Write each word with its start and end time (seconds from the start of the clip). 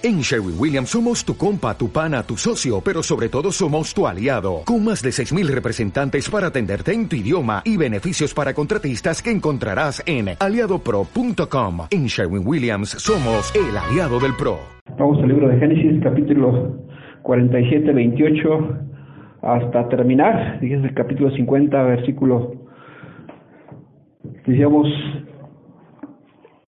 En 0.00 0.20
Sherwin 0.20 0.54
Williams 0.56 0.90
somos 0.90 1.24
tu 1.24 1.36
compa, 1.36 1.76
tu 1.76 1.90
pana, 1.90 2.22
tu 2.22 2.36
socio, 2.36 2.80
pero 2.80 3.02
sobre 3.02 3.28
todo 3.28 3.50
somos 3.50 3.92
tu 3.92 4.06
aliado, 4.06 4.62
con 4.64 4.84
más 4.84 5.02
de 5.02 5.10
6.000 5.10 5.48
representantes 5.48 6.30
para 6.30 6.46
atenderte 6.46 6.92
en 6.92 7.08
tu 7.08 7.16
idioma 7.16 7.62
y 7.64 7.76
beneficios 7.76 8.32
para 8.32 8.54
contratistas 8.54 9.20
que 9.20 9.32
encontrarás 9.32 10.00
en 10.06 10.36
aliadopro.com. 10.38 11.88
En 11.90 12.06
Sherwin 12.06 12.46
Williams 12.46 12.90
somos 12.90 13.52
el 13.56 13.76
aliado 13.76 14.20
del 14.20 14.34
PRO. 14.38 14.60
Vamos 14.96 15.18
al 15.18 15.30
libro 15.30 15.48
de 15.48 15.58
Génesis, 15.58 16.00
capítulo 16.00 16.76
47, 17.22 17.92
28, 17.92 18.48
hasta 19.42 19.88
terminar, 19.88 20.60
fíjense 20.60 20.86
el 20.86 20.94
capítulo 20.94 21.32
50, 21.32 21.82
versículo, 21.82 22.52
decíamos, 24.46 24.86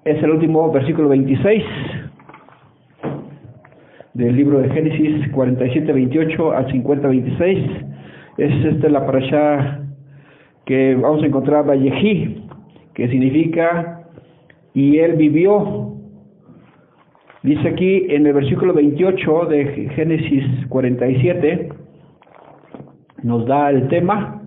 es 0.04 0.18
el 0.24 0.32
último 0.32 0.72
versículo 0.72 1.10
26 1.10 1.64
del 4.14 4.36
libro 4.36 4.60
de 4.60 4.70
Génesis 4.70 5.30
47, 5.32 5.92
28 5.92 6.52
al 6.52 6.72
50, 6.72 7.08
26. 7.08 7.60
Es 8.38 8.66
esta 8.66 8.90
la 8.90 9.06
parasha 9.06 9.82
que 10.66 10.96
vamos 10.96 11.24
a 11.24 11.26
encontrar 11.26 11.68
Vallejí, 11.68 12.44
que 12.94 13.08
significa 13.10 14.04
y 14.74 14.98
él 15.00 15.14
vivió. 15.14 15.94
Dice 17.44 17.70
aquí 17.70 18.06
en 18.10 18.28
el 18.28 18.34
versículo 18.34 18.74
28 18.74 19.46
de 19.46 19.90
Génesis 19.96 20.46
47, 20.68 21.70
nos 23.24 23.46
da 23.46 23.70
el 23.70 23.88
tema, 23.88 24.44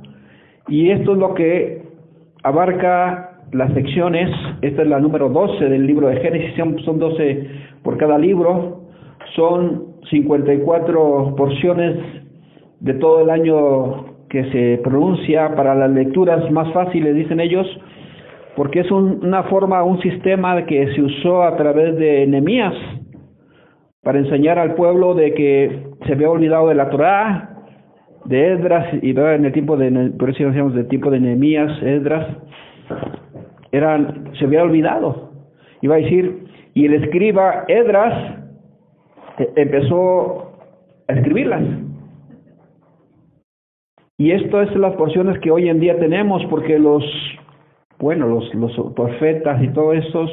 y 0.69 0.91
esto 0.91 1.12
es 1.12 1.19
lo 1.19 1.34
que 1.34 1.83
abarca 2.42 3.41
las 3.53 3.73
secciones, 3.75 4.31
esta 4.61 4.83
es 4.83 4.89
la 4.89 5.01
número 5.01 5.29
12 5.29 5.69
del 5.69 5.87
libro 5.87 6.09
de 6.09 6.17
Génesis, 6.17 6.55
son 6.84 6.98
12 6.98 7.47
por 7.83 7.97
cada 7.97 8.19
libro, 8.19 8.82
son 9.37 9.93
54 10.11 11.35
porciones 11.37 11.97
de 12.81 12.95
todo 12.95 13.20
el 13.20 13.31
año 13.31 14.12
que 14.29 14.51
se 14.51 14.81
pronuncia 14.83 15.55
para 15.55 15.75
las 15.75 15.91
lecturas 15.91 16.51
más 16.51 16.73
fáciles, 16.73 17.15
dicen 17.15 17.39
ellos, 17.39 17.67
porque 18.56 18.81
es 18.81 18.91
una 18.91 19.45
forma, 19.45 19.83
un 19.83 20.01
sistema 20.01 20.65
que 20.67 20.93
se 20.95 21.03
usó 21.03 21.43
a 21.43 21.56
través 21.56 21.97
de 21.97 22.27
Nehemías 22.27 22.75
para 24.03 24.19
enseñar 24.19 24.59
al 24.59 24.75
pueblo 24.75 25.15
de 25.15 25.33
que 25.34 25.87
se 26.06 26.12
había 26.12 26.31
olvidado 26.31 26.69
de 26.69 26.75
la 26.75 26.91
Torá, 26.91 27.51
de 28.25 28.55
Esdras, 28.55 28.87
y 29.03 29.11
en 29.11 29.45
el 29.45 29.53
tiempo 29.53 29.77
de, 29.77 30.12
por 30.19 30.31
eso 30.31 30.45
decíamos 30.45 30.75
del 30.75 30.89
tiempo 30.89 31.11
de 31.11 31.21
Nehemías, 31.21 31.83
Esdras, 31.83 32.27
eran, 33.71 34.31
se 34.39 34.45
había 34.45 34.62
olvidado. 34.62 35.31
Iba 35.81 35.97
a 35.97 35.99
decir, 35.99 36.45
y 36.75 36.87
el 36.87 36.95
escriba 36.95 37.65
Esdras 37.69 38.42
empezó 39.56 40.52
a 41.08 41.12
escribirlas. 41.12 41.62
Y 44.19 44.30
esto 44.30 44.62
es 44.62 44.75
las 44.77 44.94
porciones 44.94 45.38
que 45.41 45.50
hoy 45.50 45.69
en 45.69 45.80
día 45.80 45.98
tenemos, 45.98 46.44
porque 46.47 46.78
los, 46.78 47.05
bueno, 47.98 48.28
los, 48.28 48.55
los 48.55 48.92
profetas 48.94 49.62
y 49.62 49.69
todos 49.69 49.97
esos, 49.97 50.30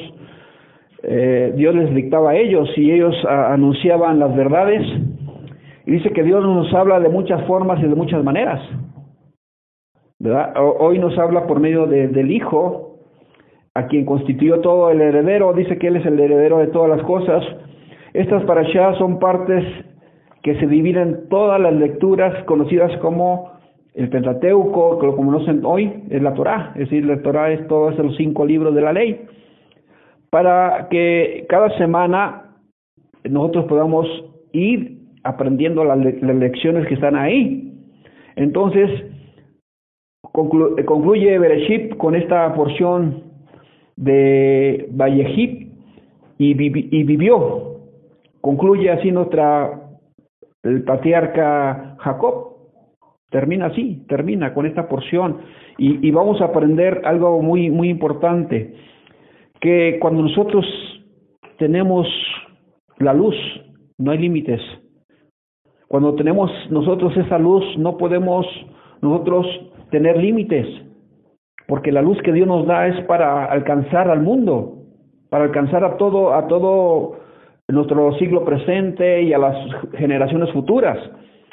eh, 1.03 1.53
Dios 1.55 1.73
les 1.75 1.95
dictaba 1.95 2.31
a 2.31 2.35
ellos 2.35 2.69
y 2.77 2.91
ellos 2.91 3.15
anunciaban 3.25 4.19
las 4.19 4.35
verdades. 4.35 4.85
Y 5.85 5.91
dice 5.91 6.11
que 6.11 6.23
Dios 6.23 6.43
nos 6.43 6.71
habla 6.73 6.99
de 6.99 7.09
muchas 7.09 7.43
formas 7.47 7.79
y 7.79 7.87
de 7.87 7.95
muchas 7.95 8.23
maneras. 8.23 8.61
¿verdad? 10.19 10.53
Hoy 10.57 10.99
nos 10.99 11.17
habla 11.17 11.47
por 11.47 11.59
medio 11.59 11.87
de, 11.87 12.09
del 12.09 12.31
Hijo, 12.31 12.97
a 13.73 13.87
quien 13.87 14.05
constituyó 14.05 14.59
todo 14.59 14.91
el 14.91 15.01
heredero, 15.01 15.53
dice 15.53 15.77
que 15.77 15.87
Él 15.87 15.95
es 15.95 16.05
el 16.05 16.19
heredero 16.19 16.57
de 16.57 16.67
todas 16.67 16.89
las 16.89 17.05
cosas, 17.07 17.43
estas 18.13 18.43
parashas 18.43 18.97
son 18.97 19.19
partes 19.19 19.63
que 20.41 20.55
se 20.59 20.67
dividen 20.67 21.07
en 21.09 21.29
todas 21.29 21.59
las 21.59 21.73
lecturas 21.73 22.43
conocidas 22.45 22.95
como 22.97 23.51
el 23.93 24.09
Pentateuco, 24.09 24.99
que 24.99 25.07
lo 25.07 25.15
conocen 25.15 25.61
hoy, 25.65 26.03
es 26.09 26.21
la 26.21 26.33
Torah, 26.33 26.71
es 26.75 26.89
decir, 26.89 27.05
la 27.05 27.21
Torah 27.21 27.51
es 27.51 27.67
todos 27.67 27.97
los 27.97 28.15
cinco 28.15 28.45
libros 28.45 28.73
de 28.73 28.81
la 28.81 28.93
ley, 28.93 29.25
para 30.29 30.87
que 30.89 31.45
cada 31.49 31.75
semana 31.77 32.55
nosotros 33.23 33.65
podamos 33.65 34.07
ir 34.53 34.99
aprendiendo 35.23 35.83
las, 35.83 35.97
lecciones 35.97 36.87
que 36.87 36.93
están 36.93 37.15
ahí. 37.15 37.73
Entonces, 38.35 38.89
concluye 40.31 41.37
Bereshit 41.37 41.97
con 41.97 42.15
esta 42.15 42.53
porción 42.53 43.23
de 43.97 44.87
Vallejit 44.91 45.67
y, 46.37 46.51
y 46.51 47.03
vivió 47.03 47.78
Concluye 48.49 48.89
así 48.89 49.11
nuestra, 49.11 49.79
el 50.63 50.83
patriarca 50.83 51.95
Jacob. 51.99 52.55
Termina 53.29 53.67
así, 53.67 54.03
termina 54.07 54.55
con 54.55 54.65
esta 54.65 54.89
porción. 54.89 55.41
Y, 55.77 56.09
vamos 56.09 56.41
a 56.41 56.45
aprender 56.45 57.03
algo 57.05 57.43
muy, 57.43 57.69
muy 57.69 57.89
importante, 57.89 58.73
que 59.61 59.99
cuando 60.01 60.23
nosotros 60.23 60.65
tenemos 61.59 62.07
la 62.97 63.13
luz, 63.13 63.35
no 63.99 64.09
hay 64.09 64.17
límites. 64.17 64.61
Cuando 65.87 66.15
tenemos 66.15 66.49
nosotros 66.71 67.15
esa 67.17 67.37
luz, 67.37 67.63
no 67.77 67.97
podemos 67.97 68.47
nosotros 69.03 69.45
tener 69.91 70.17
límites, 70.17 70.65
porque 71.67 71.91
la 71.91 72.01
luz 72.01 72.17
que 72.23 72.33
Dios 72.33 72.47
nos 72.47 72.65
da 72.65 72.87
es 72.87 72.99
para 73.05 73.45
alcanzar 73.45 74.09
al 74.09 74.23
mundo, 74.23 74.85
para 75.29 75.43
alcanzar 75.43 75.83
a 75.83 75.97
todo, 75.97 76.33
a 76.33 76.47
todo 76.47 77.18
nuestro 77.69 78.13
siglo 78.17 78.43
presente 78.43 79.21
y 79.21 79.33
a 79.33 79.37
las 79.37 79.55
generaciones 79.93 80.51
futuras. 80.51 80.97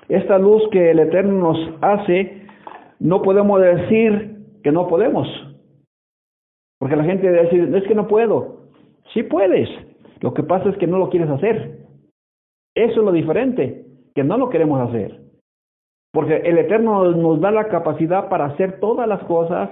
Esta 0.08 0.38
luz 0.38 0.62
que 0.70 0.90
el 0.90 1.00
Eterno 1.00 1.52
nos 1.52 1.74
hace, 1.82 2.46
no 2.98 3.22
podemos 3.22 3.60
decir 3.60 4.36
que 4.62 4.72
no 4.72 4.86
podemos. 4.88 5.28
Porque 6.78 6.96
la 6.96 7.04
gente 7.04 7.30
dice, 7.30 7.76
es 7.76 7.84
que 7.84 7.94
no 7.94 8.06
puedo. 8.06 8.68
Sí 9.12 9.22
puedes. 9.22 9.68
Lo 10.20 10.32
que 10.32 10.42
pasa 10.42 10.68
es 10.70 10.76
que 10.78 10.86
no 10.86 10.98
lo 10.98 11.10
quieres 11.10 11.28
hacer. 11.30 11.86
Eso 12.74 13.00
es 13.00 13.04
lo 13.04 13.12
diferente, 13.12 13.84
que 14.14 14.24
no 14.24 14.38
lo 14.38 14.48
queremos 14.50 14.80
hacer. 14.88 15.20
Porque 16.12 16.36
el 16.36 16.58
Eterno 16.58 17.10
nos 17.12 17.40
da 17.40 17.50
la 17.50 17.68
capacidad 17.68 18.28
para 18.28 18.46
hacer 18.46 18.80
todas 18.80 19.06
las 19.08 19.22
cosas, 19.24 19.68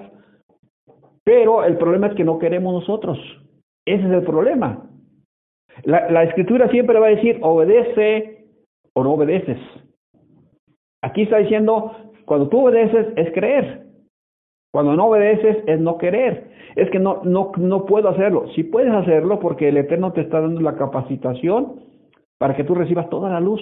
pero 1.22 1.64
el 1.64 1.78
problema 1.78 2.08
es 2.08 2.14
que 2.14 2.24
no 2.24 2.38
queremos 2.38 2.74
nosotros. 2.74 3.18
Ese 3.86 4.04
es 4.04 4.10
el 4.10 4.22
problema. 4.22 4.90
La, 5.82 6.08
la 6.10 6.22
escritura 6.22 6.68
siempre 6.68 6.98
va 6.98 7.06
a 7.08 7.16
decir 7.16 7.38
obedece 7.42 8.46
o 8.94 9.02
no 9.02 9.12
obedeces. 9.12 9.58
Aquí 11.02 11.22
está 11.22 11.38
diciendo, 11.38 11.92
cuando 12.24 12.48
tú 12.48 12.66
obedeces 12.66 13.08
es 13.16 13.32
creer. 13.32 13.84
Cuando 14.72 14.96
no 14.96 15.06
obedeces 15.06 15.62
es 15.66 15.80
no 15.80 15.98
querer. 15.98 16.50
Es 16.74 16.90
que 16.90 16.98
no, 16.98 17.20
no, 17.24 17.52
no 17.56 17.86
puedo 17.86 18.08
hacerlo. 18.08 18.48
Sí 18.54 18.64
puedes 18.64 18.92
hacerlo 18.92 19.38
porque 19.38 19.68
el 19.68 19.76
Eterno 19.76 20.12
te 20.12 20.22
está 20.22 20.40
dando 20.40 20.60
la 20.60 20.76
capacitación 20.76 21.80
para 22.38 22.56
que 22.56 22.64
tú 22.64 22.74
recibas 22.74 23.08
toda 23.10 23.30
la 23.30 23.40
luz. 23.40 23.60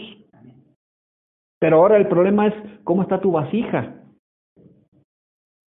Pero 1.59 1.77
ahora 1.77 1.97
el 1.97 2.09
problema 2.09 2.47
es 2.47 2.55
cómo 2.85 3.03
está 3.03 3.21
tu 3.21 3.33
vasija. 3.33 3.95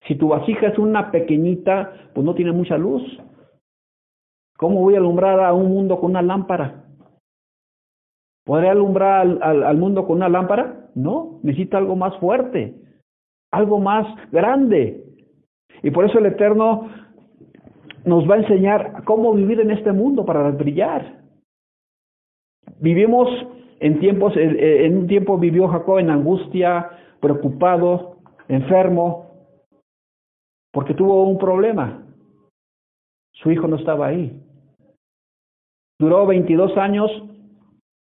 Si 0.06 0.14
tu 0.14 0.28
vasija 0.28 0.68
es 0.68 0.78
una 0.78 1.10
pequeñita, 1.10 1.92
pues 2.14 2.24
no 2.24 2.34
tiene 2.34 2.52
mucha 2.52 2.78
luz. 2.78 3.02
¿Cómo 4.56 4.80
voy 4.80 4.94
a 4.94 4.98
alumbrar 4.98 5.40
a 5.40 5.52
un 5.52 5.68
mundo 5.68 5.98
con 5.98 6.10
una 6.10 6.22
lámpara? 6.22 6.84
¿Podré 8.44 8.70
alumbrar 8.70 9.20
al, 9.42 9.62
al, 9.62 9.76
mundo 9.76 10.06
con 10.06 10.16
una 10.16 10.28
lámpara? 10.28 10.88
No, 10.94 11.40
necesita 11.42 11.78
algo 11.78 11.96
más 11.96 12.16
fuerte, 12.18 12.74
algo 13.50 13.80
más 13.80 14.06
grande. 14.30 15.04
Y 15.82 15.90
por 15.90 16.04
eso 16.04 16.18
el 16.18 16.26
Eterno 16.26 16.88
nos 18.04 18.28
va 18.30 18.36
a 18.36 18.38
enseñar 18.38 19.02
cómo 19.04 19.34
vivir 19.34 19.60
en 19.60 19.72
este 19.72 19.92
mundo 19.92 20.24
para 20.24 20.48
brillar. 20.50 21.24
Vivimos 22.78 23.28
en 23.80 23.98
tiempos, 23.98 24.32
en 24.36 24.96
un 24.96 25.06
tiempo 25.06 25.36
vivió 25.38 25.68
Jacob 25.68 25.98
en 25.98 26.10
angustia, 26.10 26.88
preocupado, 27.20 28.18
enfermo, 28.48 29.26
porque 30.72 30.94
tuvo 30.94 31.24
un 31.24 31.38
problema. 31.38 32.06
Su 33.32 33.50
hijo 33.50 33.66
no 33.66 33.76
estaba 33.76 34.06
ahí. 34.06 34.45
Duró 35.98 36.26
22 36.26 36.76
años 36.76 37.10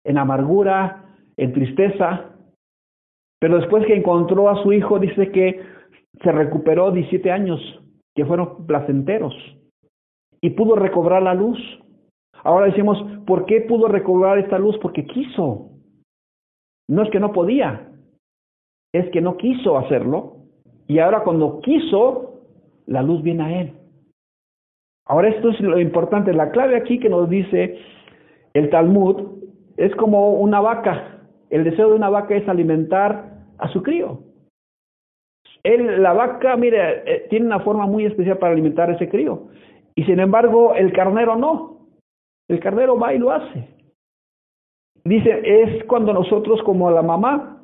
en 0.04 0.18
amargura, 0.18 1.16
en 1.36 1.52
tristeza, 1.52 2.34
pero 3.40 3.58
después 3.58 3.86
que 3.86 3.94
encontró 3.94 4.48
a 4.48 4.62
su 4.62 4.72
hijo, 4.72 4.98
dice 4.98 5.30
que 5.30 5.60
se 6.22 6.32
recuperó 6.32 6.90
17 6.90 7.30
años, 7.30 7.60
que 8.14 8.24
fueron 8.24 8.66
placenteros, 8.66 9.34
y 10.40 10.50
pudo 10.50 10.76
recobrar 10.76 11.22
la 11.22 11.34
luz. 11.34 11.58
Ahora 12.42 12.66
decimos, 12.66 12.98
¿por 13.26 13.46
qué 13.46 13.62
pudo 13.62 13.88
recobrar 13.88 14.38
esta 14.38 14.58
luz? 14.58 14.78
Porque 14.78 15.06
quiso. 15.06 15.70
No 16.88 17.02
es 17.02 17.10
que 17.10 17.20
no 17.20 17.32
podía, 17.32 17.92
es 18.92 19.10
que 19.10 19.20
no 19.20 19.36
quiso 19.36 19.78
hacerlo, 19.78 20.36
y 20.86 20.98
ahora 20.98 21.22
cuando 21.24 21.60
quiso, 21.60 22.40
la 22.86 23.02
luz 23.02 23.22
viene 23.22 23.42
a 23.42 23.60
él. 23.60 23.72
Ahora 25.06 25.28
esto 25.28 25.50
es 25.50 25.60
lo 25.60 25.78
importante, 25.78 26.32
la 26.32 26.50
clave 26.50 26.76
aquí 26.76 26.98
que 26.98 27.08
nos 27.08 27.28
dice 27.28 27.78
el 28.54 28.70
Talmud 28.70 29.42
es 29.76 29.94
como 29.96 30.34
una 30.34 30.60
vaca. 30.60 31.20
El 31.50 31.64
deseo 31.64 31.90
de 31.90 31.96
una 31.96 32.08
vaca 32.08 32.34
es 32.34 32.48
alimentar 32.48 33.32
a 33.58 33.68
su 33.68 33.82
crío. 33.82 34.20
Él, 35.62 36.02
la 36.02 36.12
vaca, 36.12 36.56
mire, 36.56 37.02
eh, 37.06 37.26
tiene 37.30 37.46
una 37.46 37.60
forma 37.60 37.86
muy 37.86 38.04
especial 38.04 38.38
para 38.38 38.52
alimentar 38.52 38.90
a 38.90 38.94
ese 38.94 39.08
crío. 39.08 39.48
Y 39.94 40.04
sin 40.04 40.20
embargo, 40.20 40.74
el 40.74 40.92
carnero 40.92 41.36
no. 41.36 41.88
El 42.48 42.60
carnero 42.60 42.98
va 42.98 43.14
y 43.14 43.18
lo 43.18 43.30
hace. 43.30 43.68
Dice, 45.04 45.40
es 45.44 45.84
cuando 45.84 46.12
nosotros 46.12 46.62
como 46.62 46.90
la 46.90 47.02
mamá, 47.02 47.62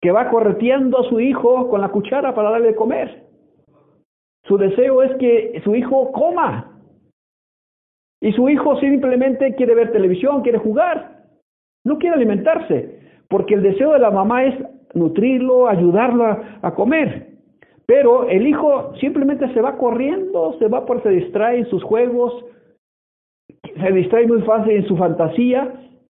que 0.00 0.10
va 0.10 0.30
correteando 0.30 1.00
a 1.00 1.08
su 1.08 1.20
hijo 1.20 1.68
con 1.68 1.80
la 1.80 1.88
cuchara 1.88 2.34
para 2.34 2.50
darle 2.50 2.68
de 2.68 2.76
comer. 2.76 3.25
Su 4.46 4.56
deseo 4.56 5.02
es 5.02 5.14
que 5.16 5.60
su 5.64 5.74
hijo 5.74 6.12
coma. 6.12 6.72
Y 8.20 8.32
su 8.32 8.48
hijo 8.48 8.78
simplemente 8.80 9.54
quiere 9.56 9.74
ver 9.74 9.92
televisión, 9.92 10.42
quiere 10.42 10.58
jugar. 10.58 11.24
No 11.84 11.98
quiere 11.98 12.16
alimentarse. 12.16 13.00
Porque 13.28 13.54
el 13.54 13.62
deseo 13.62 13.92
de 13.92 13.98
la 13.98 14.10
mamá 14.10 14.44
es 14.44 14.54
nutrirlo, 14.94 15.68
ayudarlo 15.68 16.24
a, 16.62 16.74
comer. 16.74 17.34
Pero 17.86 18.28
el 18.28 18.46
hijo 18.46 18.94
simplemente 19.00 19.52
se 19.52 19.60
va 19.60 19.76
corriendo, 19.76 20.56
se 20.58 20.68
va 20.68 20.86
por, 20.86 21.02
se 21.02 21.10
distrae 21.10 21.58
en 21.58 21.66
sus 21.66 21.82
juegos, 21.82 22.44
se 23.62 23.92
distrae 23.92 24.26
muy 24.26 24.42
fácil 24.42 24.72
en 24.72 24.86
su 24.86 24.96
fantasía 24.96 25.72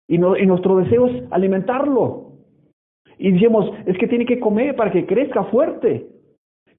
y, 0.07 0.15
y 0.15 0.45
nuestro 0.45 0.77
deseo 0.77 1.07
es 1.07 1.23
alimentarlo. 1.31 2.31
Y 3.17 3.31
decimos, 3.31 3.71
es 3.85 3.97
que 3.97 4.07
tiene 4.07 4.25
que 4.25 4.39
comer 4.39 4.75
para 4.75 4.91
que 4.91 5.05
crezca 5.05 5.43
fuerte. 5.45 6.07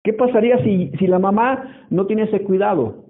¿Qué 0.03 0.13
pasaría 0.13 0.59
si, 0.65 0.91
si 0.99 1.07
la 1.07 1.19
mamá 1.19 1.87
no 1.91 2.07
tiene 2.07 2.23
ese 2.23 2.43
cuidado? 2.43 3.05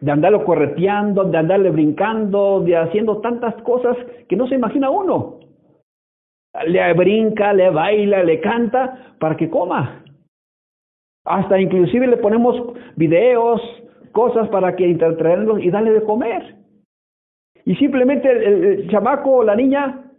De 0.00 0.10
andarlo 0.10 0.44
correteando, 0.44 1.24
de 1.24 1.38
andarle 1.38 1.70
brincando, 1.70 2.60
de 2.60 2.76
haciendo 2.76 3.20
tantas 3.20 3.54
cosas 3.62 3.96
que 4.28 4.36
no 4.36 4.46
se 4.46 4.54
imagina 4.54 4.90
uno 4.90 5.40
le 6.66 6.92
brinca, 6.94 7.52
le 7.52 7.70
baila, 7.70 8.22
le 8.22 8.40
canta 8.40 9.14
para 9.18 9.36
que 9.36 9.48
coma. 9.48 10.04
Hasta 11.24 11.60
inclusive 11.60 12.06
le 12.06 12.16
ponemos 12.16 12.56
videos, 12.96 13.60
cosas 14.12 14.48
para 14.48 14.74
que 14.74 14.84
entretenerlo 14.90 15.58
y 15.58 15.70
darle 15.70 15.92
de 15.92 16.04
comer. 16.04 16.56
Y 17.64 17.76
simplemente 17.76 18.30
el, 18.30 18.90
chamaco 18.90 19.30
o 19.30 19.44
la 19.44 19.54
niña 19.54 20.10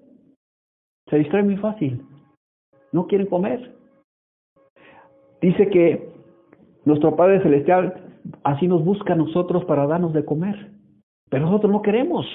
se 1.09 1.17
distrae 1.17 1.43
muy 1.43 1.57
fácil. 1.57 2.05
No 2.91 3.07
quieren 3.07 3.27
comer. 3.27 3.75
Dice 5.41 5.69
que 5.69 6.09
nuestro 6.85 7.15
Padre 7.15 7.41
Celestial 7.41 7.95
así 8.43 8.67
nos 8.67 8.85
busca 8.85 9.13
a 9.13 9.17
nosotros 9.17 9.65
para 9.65 9.87
darnos 9.87 10.13
de 10.13 10.23
comer. 10.23 10.71
Pero 11.29 11.45
nosotros 11.45 11.71
no 11.71 11.81
queremos. 11.81 12.25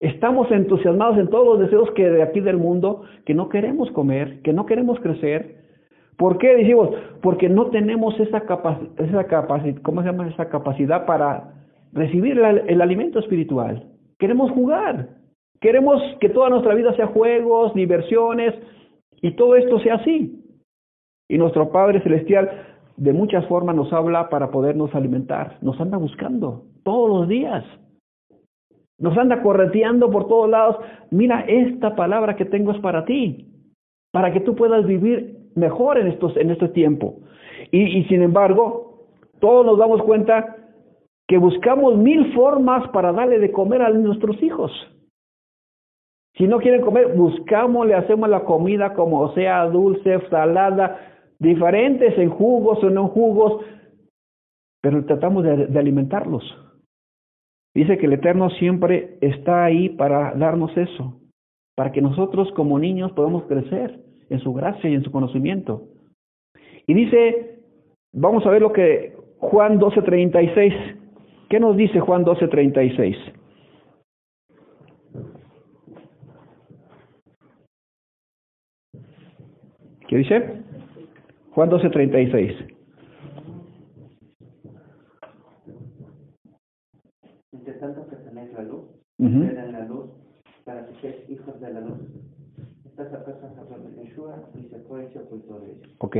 Estamos 0.00 0.50
entusiasmados 0.50 1.18
en 1.18 1.28
todos 1.28 1.46
los 1.46 1.58
deseos 1.60 1.90
que 1.92 2.10
de 2.10 2.22
aquí 2.22 2.40
del 2.40 2.56
mundo, 2.56 3.02
que 3.24 3.34
no 3.34 3.48
queremos 3.48 3.90
comer, 3.92 4.42
que 4.42 4.52
no 4.52 4.66
queremos 4.66 4.98
crecer. 4.98 5.62
¿Por 6.16 6.38
qué 6.38 6.56
decimos? 6.56 6.90
Porque 7.22 7.48
no 7.48 7.66
tenemos 7.66 8.18
esa 8.18 8.40
capacidad, 8.40 9.00
esa 9.00 9.24
capacidad, 9.24 9.80
¿cómo 9.82 10.02
se 10.02 10.08
llama 10.08 10.28
esa 10.28 10.48
capacidad 10.48 11.06
para 11.06 11.54
recibir 11.92 12.38
el 12.38 12.80
alimento 12.80 13.20
espiritual? 13.20 13.84
Queremos 14.18 14.50
jugar. 14.50 15.08
Queremos 15.60 16.02
que 16.20 16.28
toda 16.28 16.50
nuestra 16.50 16.74
vida 16.74 16.92
sea 16.96 17.06
juegos, 17.06 17.72
diversiones 17.74 18.54
y 19.20 19.36
todo 19.36 19.54
esto 19.54 19.78
sea 19.78 19.94
así. 19.94 20.41
Y 21.32 21.38
nuestro 21.38 21.70
Padre 21.70 22.02
Celestial 22.02 22.50
de 22.98 23.14
muchas 23.14 23.46
formas 23.46 23.74
nos 23.74 23.90
habla 23.90 24.28
para 24.28 24.50
podernos 24.50 24.94
alimentar. 24.94 25.56
Nos 25.62 25.80
anda 25.80 25.96
buscando 25.96 26.64
todos 26.84 27.08
los 27.08 27.26
días. 27.26 27.64
Nos 28.98 29.16
anda 29.16 29.40
correteando 29.40 30.10
por 30.10 30.28
todos 30.28 30.50
lados. 30.50 30.76
Mira, 31.10 31.40
esta 31.48 31.96
palabra 31.96 32.36
que 32.36 32.44
tengo 32.44 32.72
es 32.72 32.78
para 32.80 33.06
ti, 33.06 33.46
para 34.12 34.30
que 34.30 34.40
tú 34.40 34.54
puedas 34.54 34.84
vivir 34.84 35.38
mejor 35.54 35.96
en, 35.96 36.08
estos, 36.08 36.36
en 36.36 36.50
este 36.50 36.68
tiempo. 36.68 37.20
Y, 37.70 37.80
y 37.80 38.04
sin 38.08 38.20
embargo, 38.20 39.06
todos 39.40 39.64
nos 39.64 39.78
damos 39.78 40.02
cuenta 40.02 40.54
que 41.28 41.38
buscamos 41.38 41.96
mil 41.96 42.34
formas 42.34 42.86
para 42.88 43.10
darle 43.10 43.38
de 43.38 43.52
comer 43.52 43.80
a 43.80 43.88
nuestros 43.88 44.42
hijos. 44.42 44.70
Si 46.36 46.46
no 46.46 46.58
quieren 46.58 46.82
comer, 46.82 47.14
buscamos, 47.14 47.86
le 47.86 47.94
hacemos 47.94 48.28
la 48.28 48.44
comida 48.44 48.92
como 48.92 49.32
sea 49.32 49.64
dulce, 49.66 50.20
salada, 50.28 51.08
diferentes 51.42 52.16
en 52.18 52.30
jugos 52.30 52.82
o 52.82 52.90
no 52.90 53.08
jugos, 53.08 53.64
pero 54.80 55.04
tratamos 55.04 55.44
de 55.44 55.78
alimentarlos. 55.78 56.42
Dice 57.74 57.98
que 57.98 58.06
el 58.06 58.12
Eterno 58.12 58.50
siempre 58.50 59.18
está 59.20 59.64
ahí 59.64 59.88
para 59.88 60.34
darnos 60.34 60.76
eso, 60.76 61.20
para 61.74 61.90
que 61.90 62.00
nosotros 62.00 62.52
como 62.52 62.78
niños 62.78 63.12
podamos 63.12 63.44
crecer 63.44 63.98
en 64.30 64.38
su 64.40 64.52
gracia 64.52 64.88
y 64.88 64.94
en 64.94 65.02
su 65.02 65.10
conocimiento. 65.10 65.88
Y 66.86 66.94
dice, 66.94 67.60
vamos 68.12 68.46
a 68.46 68.50
ver 68.50 68.62
lo 68.62 68.72
que 68.72 69.16
Juan 69.38 69.80
12:36, 69.80 70.98
¿qué 71.48 71.58
nos 71.58 71.76
dice 71.76 71.98
Juan 71.98 72.24
12:36? 72.24 73.16
¿Qué 80.08 80.16
dice? 80.16 80.71
Juan 81.54 81.70
12:36. 81.70 82.82
tanto 87.82 88.06
que 88.08 88.16
tenéis 88.16 88.52
la 88.52 88.62
luz, 88.62 88.84
uh 89.18 89.26
-huh. 89.26 89.72
la 89.72 89.84
luz 89.86 90.08
para 90.64 90.86
que 90.86 90.94
seáis 91.00 91.28
hijos 91.28 91.60
de 91.60 91.72
la 91.72 91.80
luz. 91.80 91.98
Estas 92.86 93.12
hablan 93.58 93.82
de 93.84 94.04
Yeshua 94.04 94.38
y 94.54 94.68
se 94.68 94.78
fue 94.86 95.04
y 95.04 95.12
se 95.12 95.18
ocultó 95.18 95.58
de 95.58 95.72
ellos. 95.72 95.96
Ok. 95.98 96.16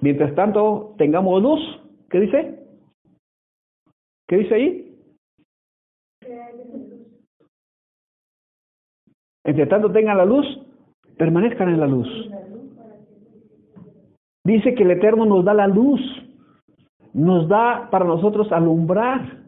Mientras 0.00 0.34
tanto, 0.34 0.94
tengamos 0.96 1.42
luz. 1.42 1.60
¿Qué 2.08 2.20
dice? 2.20 2.38
¿Qué 4.28 4.36
dice 4.36 4.54
ahí? 4.54 4.80
Entre 9.44 9.66
tanto 9.66 9.92
tengan 9.92 10.16
la 10.16 10.24
luz, 10.24 10.46
permanezcan 11.18 11.68
en 11.68 11.80
la 11.80 11.86
luz. 11.86 12.08
Dice 14.44 14.74
que 14.74 14.82
el 14.82 14.90
Eterno 14.90 15.24
nos 15.24 15.44
da 15.44 15.54
la 15.54 15.66
luz, 15.66 16.00
nos 17.14 17.48
da 17.48 17.88
para 17.90 18.04
nosotros 18.04 18.52
alumbrar. 18.52 19.38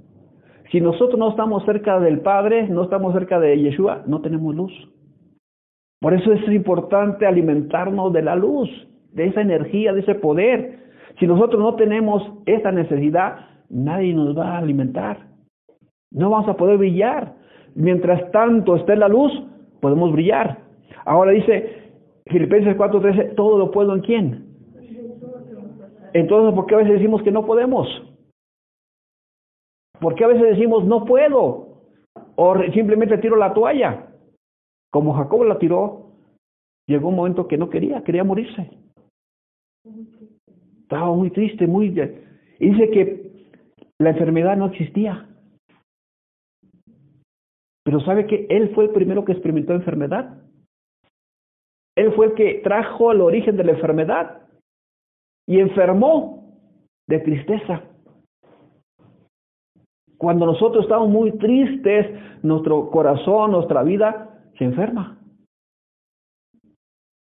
Si 0.72 0.81
nosotros 0.81 1.19
no 1.19 1.31
estamos 1.31 1.64
cerca 1.66 2.00
del 2.00 2.20
Padre, 2.20 2.66
no 2.69 2.84
estamos 2.84 3.12
cerca 3.12 3.38
de 3.38 3.60
Yeshua, 3.60 4.04
no 4.06 4.22
tenemos 4.22 4.54
luz. 4.54 4.72
Por 6.00 6.14
eso 6.14 6.32
es 6.32 6.48
importante 6.48 7.26
alimentarnos 7.26 8.12
de 8.12 8.23
la 8.23 8.37
luz, 8.37 8.71
de 9.12 9.26
esa 9.26 9.42
energía, 9.42 9.92
de 9.92 10.00
ese 10.00 10.14
poder. 10.14 10.78
Si 11.18 11.26
nosotros 11.26 11.61
no 11.61 11.75
tenemos 11.75 12.23
esa 12.47 12.73
necesidad, 12.73 13.38
nadie 13.68 14.14
nos 14.14 14.37
va 14.37 14.54
a 14.54 14.59
alimentar. 14.59 15.18
No 16.11 16.30
vamos 16.30 16.49
a 16.49 16.56
poder 16.56 16.78
brillar. 16.78 17.35
Mientras 17.75 18.30
tanto 18.30 18.76
esté 18.76 18.97
la 18.97 19.09
luz, 19.09 19.32
podemos 19.80 20.11
brillar. 20.12 20.59
Ahora 21.04 21.32
dice 21.32 21.90
Filipenses 22.26 22.76
4:13, 22.76 23.35
todo 23.35 23.59
lo 23.59 23.71
puedo 23.71 23.94
en 23.94 24.00
quién. 24.00 24.46
Entonces, 26.16 26.54
¿por 26.54 26.64
qué 26.64 26.75
a 26.75 26.78
veces 26.78 26.94
decimos 26.94 27.23
que 27.23 27.30
no 27.30 27.44
podemos? 27.44 27.87
¿Por 30.00 30.14
qué 30.14 30.25
a 30.25 30.28
veces 30.28 30.56
decimos 30.56 30.82
no 30.87 31.04
puedo? 31.04 31.82
O 32.37 32.56
simplemente 32.73 33.18
tiro 33.18 33.37
la 33.37 33.52
toalla. 33.52 34.14
Como 34.90 35.12
Jacob 35.12 35.44
la 35.44 35.58
tiró, 35.58 36.12
llegó 36.88 37.11
un 37.11 37.16
momento 37.16 37.46
que 37.46 37.58
no 37.58 37.68
quería, 37.68 38.02
quería 38.02 38.25
morirse. 38.25 38.70
Estaba 40.80 41.12
muy 41.12 41.30
triste, 41.30 41.66
muy... 41.66 41.88
Y 41.88 42.70
dice 42.70 42.90
que 42.90 43.50
la 43.99 44.11
enfermedad 44.11 44.56
no 44.56 44.68
existía. 44.68 45.28
Pero 47.85 48.00
sabe 48.00 48.26
que 48.26 48.46
él 48.49 48.75
fue 48.75 48.85
el 48.85 48.90
primero 48.90 49.23
que 49.26 49.32
experimentó 49.32 49.75
enfermedad. 49.75 50.42
Él 51.94 52.14
fue 52.14 52.26
el 52.26 52.35
que 52.35 52.62
trajo 52.64 53.12
el 53.12 53.20
origen 53.20 53.58
de 53.58 53.64
la 53.64 53.73
enfermedad 53.73 54.46
y 55.47 55.61
enfermó 55.61 56.53
de 57.09 57.21
tristeza. 57.21 57.83
Cuando 60.19 60.47
nosotros 60.47 60.85
estamos 60.85 61.09
muy 61.09 61.33
tristes, 61.33 62.07
nuestro 62.43 62.91
corazón, 62.91 63.53
nuestra 63.53 63.83
vida 63.83 64.41
se 64.59 64.65
enferma. 64.65 65.19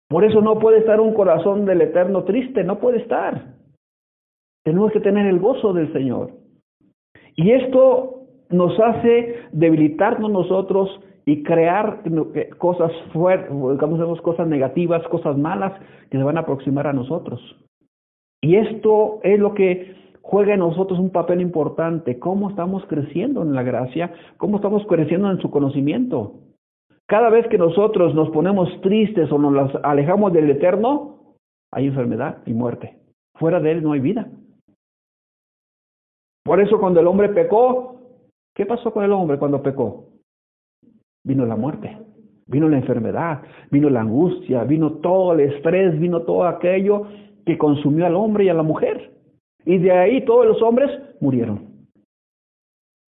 Por 0.09 0.25
eso 0.25 0.41
no 0.41 0.59
puede 0.59 0.79
estar 0.79 0.99
un 0.99 1.13
corazón 1.13 1.65
del 1.65 1.81
Eterno 1.81 2.23
triste, 2.23 2.63
no 2.63 2.79
puede 2.79 2.99
estar. 2.99 3.55
Tenemos 4.63 4.91
que 4.91 4.99
tener 4.99 5.25
el 5.25 5.39
gozo 5.39 5.73
del 5.73 5.91
Señor. 5.91 6.31
Y 7.35 7.51
esto 7.51 8.27
nos 8.49 8.79
hace 8.79 9.39
debilitarnos 9.51 10.29
nosotros 10.29 10.99
y 11.25 11.41
crear 11.41 12.03
cosas 12.57 12.91
fuertes, 13.11 13.49
digamos, 13.49 14.21
cosas 14.21 14.47
negativas, 14.47 15.01
cosas 15.07 15.37
malas 15.37 15.73
que 16.11 16.17
se 16.17 16.23
van 16.23 16.37
a 16.37 16.41
aproximar 16.41 16.85
a 16.85 16.93
nosotros. 16.93 17.41
Y 18.43 18.57
esto 18.57 19.21
es 19.23 19.39
lo 19.39 19.53
que 19.53 19.95
juega 20.21 20.53
en 20.53 20.59
nosotros 20.59 20.99
un 20.99 21.11
papel 21.11 21.39
importante. 21.39 22.19
¿Cómo 22.19 22.49
estamos 22.49 22.85
creciendo 22.87 23.41
en 23.41 23.55
la 23.55 23.63
gracia? 23.63 24.13
¿Cómo 24.35 24.57
estamos 24.57 24.85
creciendo 24.85 25.31
en 25.31 25.39
su 25.39 25.49
conocimiento? 25.49 26.33
Cada 27.07 27.29
vez 27.29 27.47
que 27.47 27.57
nosotros 27.57 28.13
nos 28.13 28.29
ponemos 28.31 28.69
tristes 28.81 29.31
o 29.31 29.37
nos 29.37 29.73
alejamos 29.81 30.33
del 30.33 30.49
eterno, 30.49 31.35
hay 31.71 31.87
enfermedad 31.87 32.39
y 32.45 32.51
muerte. 32.51 32.99
Fuera 33.35 33.61
de 33.61 33.71
él 33.71 33.81
no 33.81 33.93
hay 33.93 34.01
vida. 34.01 34.27
Por 36.43 36.59
eso 36.59 36.81
cuando 36.81 36.99
el 36.99 37.07
hombre 37.07 37.29
pecó, 37.29 37.95
¿qué 38.53 38.65
pasó 38.65 38.91
con 38.91 39.05
el 39.05 39.13
hombre 39.13 39.39
cuando 39.39 39.63
pecó? 39.63 40.09
Vino 41.23 41.45
la 41.45 41.55
muerte, 41.55 41.97
vino 42.47 42.67
la 42.67 42.75
enfermedad, 42.75 43.41
vino 43.71 43.89
la 43.89 44.01
angustia, 44.01 44.65
vino 44.65 44.95
todo 44.95 45.31
el 45.31 45.39
estrés, 45.39 45.97
vino 45.97 46.23
todo 46.23 46.43
aquello 46.43 47.07
que 47.45 47.57
consumió 47.57 48.05
al 48.05 48.15
hombre 48.15 48.45
y 48.45 48.49
a 48.49 48.53
la 48.53 48.63
mujer. 48.63 49.11
Y 49.65 49.77
de 49.77 49.91
ahí 49.91 50.25
todos 50.25 50.45
los 50.45 50.61
hombres 50.61 50.89
murieron. 51.19 51.87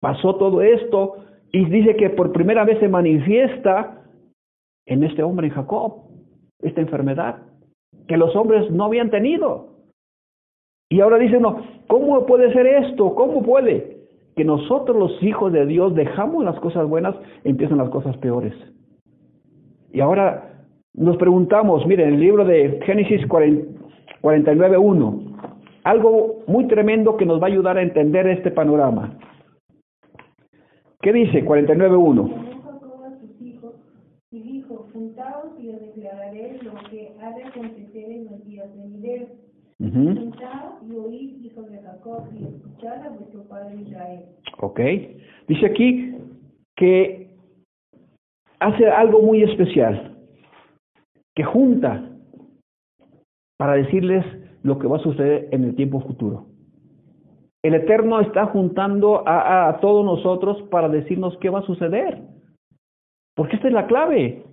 Pasó 0.01 0.35
todo 0.35 0.61
esto 0.61 1.17
y 1.51 1.65
dice 1.65 1.95
que 1.95 2.09
por 2.09 2.31
primera 2.31 2.63
vez 2.63 2.79
se 2.79 2.87
manifiesta 2.87 4.03
en 4.85 5.03
este 5.03 5.23
hombre, 5.23 5.47
en 5.47 5.53
Jacob, 5.53 6.03
esta 6.61 6.81
enfermedad 6.81 7.41
que 8.07 8.17
los 8.17 8.35
hombres 8.35 8.69
no 8.71 8.85
habían 8.85 9.09
tenido. 9.09 9.69
Y 10.89 11.01
ahora 11.01 11.17
dice 11.17 11.37
uno, 11.37 11.63
¿cómo 11.87 12.25
puede 12.25 12.53
ser 12.53 12.67
esto? 12.67 13.15
¿Cómo 13.15 13.41
puede? 13.41 13.97
Que 14.35 14.43
nosotros 14.43 14.97
los 14.97 15.23
hijos 15.23 15.51
de 15.51 15.65
Dios 15.65 15.95
dejamos 15.95 16.43
las 16.43 16.59
cosas 16.59 16.87
buenas, 16.87 17.15
empiezan 17.43 17.79
las 17.79 17.89
cosas 17.89 18.15
peores. 18.17 18.53
Y 19.91 20.01
ahora 20.01 20.65
nos 20.93 21.17
preguntamos, 21.17 21.85
miren, 21.87 22.13
el 22.13 22.19
libro 22.19 22.45
de 22.45 22.79
Génesis 22.85 23.25
49.1, 24.25 25.61
algo 25.83 26.39
muy 26.47 26.65
tremendo 26.65 27.15
que 27.15 27.27
nos 27.27 27.39
va 27.39 27.43
a 27.43 27.51
ayudar 27.51 27.77
a 27.77 27.83
entender 27.83 28.25
este 28.27 28.49
panorama. 28.49 29.19
¿Qué 30.99 31.13
dice 31.13 31.45
49.1? 31.45 32.31
Y 34.31 34.41
dijo, 34.41 34.87
juntaos 34.91 35.51
y 35.59 35.69
os 35.69 35.79
declararé 35.79 36.57
lo 36.63 36.73
que 36.89 37.13
ha 37.21 37.35
de 37.35 37.43
acontecer 37.43 38.11
en 38.11 38.25
los 38.25 38.43
días 38.45 38.67
venideros. 38.75 39.29
Juntaos 39.77 40.81
y 40.89 40.95
oíd, 40.95 41.45
hijos 41.45 41.69
de 41.69 41.79
Jacob, 41.83 42.23
y 42.33 42.45
escuchad 42.45 43.05
a 43.05 43.09
vuestro 43.09 43.43
padre 43.43 43.75
Israel. 43.75 44.25
Ok. 44.59 44.79
Dice 45.47 45.67
aquí 45.67 46.17
que 46.75 47.29
hace 48.59 48.87
algo 48.87 49.21
muy 49.21 49.43
especial, 49.43 50.17
que 51.35 51.43
junta 51.43 52.09
para 53.57 53.73
decirles 53.73 54.25
lo 54.63 54.79
que 54.79 54.87
va 54.87 54.97
a 54.97 55.03
suceder 55.03 55.49
en 55.51 55.63
el 55.63 55.75
tiempo 55.75 56.01
futuro. 56.01 56.47
El 57.63 57.73
Eterno 57.73 58.19
está 58.19 58.45
juntando 58.45 59.23
a, 59.25 59.79
todos 59.81 60.05
nosotros 60.05 60.61
para 60.69 60.87
decirnos 60.87 61.37
qué 61.39 61.49
va 61.49 61.59
a 61.59 61.65
suceder. 61.65 62.21
Porque 63.35 63.55
esta 63.55 63.67
es 63.67 63.73
la 63.73 63.87
clave. 63.87 64.43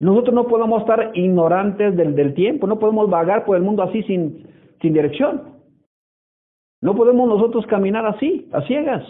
Nosotros 0.00 0.34
no 0.34 0.46
podemos 0.46 0.82
estar 0.82 1.10
ignorantes 1.14 1.96
del, 1.96 2.14
del 2.14 2.34
tiempo, 2.34 2.66
no 2.66 2.78
podemos 2.78 3.10
vagar 3.10 3.44
por 3.44 3.56
el 3.56 3.62
mundo 3.62 3.82
así 3.82 4.02
sin, 4.04 4.46
sin 4.80 4.92
dirección. 4.92 5.54
No 6.80 6.94
podemos 6.94 7.28
nosotros 7.28 7.66
caminar 7.66 8.06
así, 8.06 8.48
a 8.52 8.60
ciegas. 8.62 9.02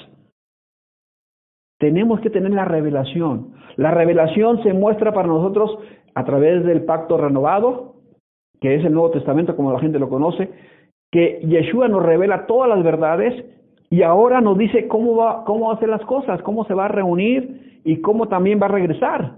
Tenemos 1.79 2.21
que 2.21 2.31
tener 2.31 2.53
la 2.53 2.65
revelación. 2.65 3.53
La 3.77 3.91
revelación 3.91 4.63
se 4.63 4.73
muestra 4.73 5.13
para 5.13 5.29
nosotros 5.29 5.79
a 6.15 6.25
través 6.25 6.65
del 6.65 6.85
pacto 6.85 7.17
renovado, 7.17 7.94
que 8.65 8.77
es 8.77 8.83
el 8.83 8.95
Nuevo 8.95 9.11
Testamento 9.11 9.55
como 9.57 9.73
la 9.73 9.79
gente 9.79 9.99
lo 9.99 10.09
conoce, 10.09 10.49
que 11.13 11.39
Yeshua 11.47 11.87
nos 11.87 12.03
revela 12.03 12.47
todas 12.47 12.67
las 12.67 12.83
verdades 12.83 13.45
y 13.91 14.01
ahora 14.01 14.41
nos 14.41 14.57
dice 14.57 14.89
cómo 14.89 15.17
va, 15.17 15.45
cómo 15.45 15.67
va 15.67 15.73
a 15.73 15.77
hacer 15.77 15.91
las 15.91 16.01
cosas, 16.07 16.41
cómo 16.41 16.65
se 16.65 16.73
va 16.73 16.87
a 16.87 16.89
reunir 16.89 17.83
y 17.85 18.01
cómo 18.01 18.27
también 18.29 18.59
va 18.59 18.65
a 18.65 18.71
regresar. 18.71 19.35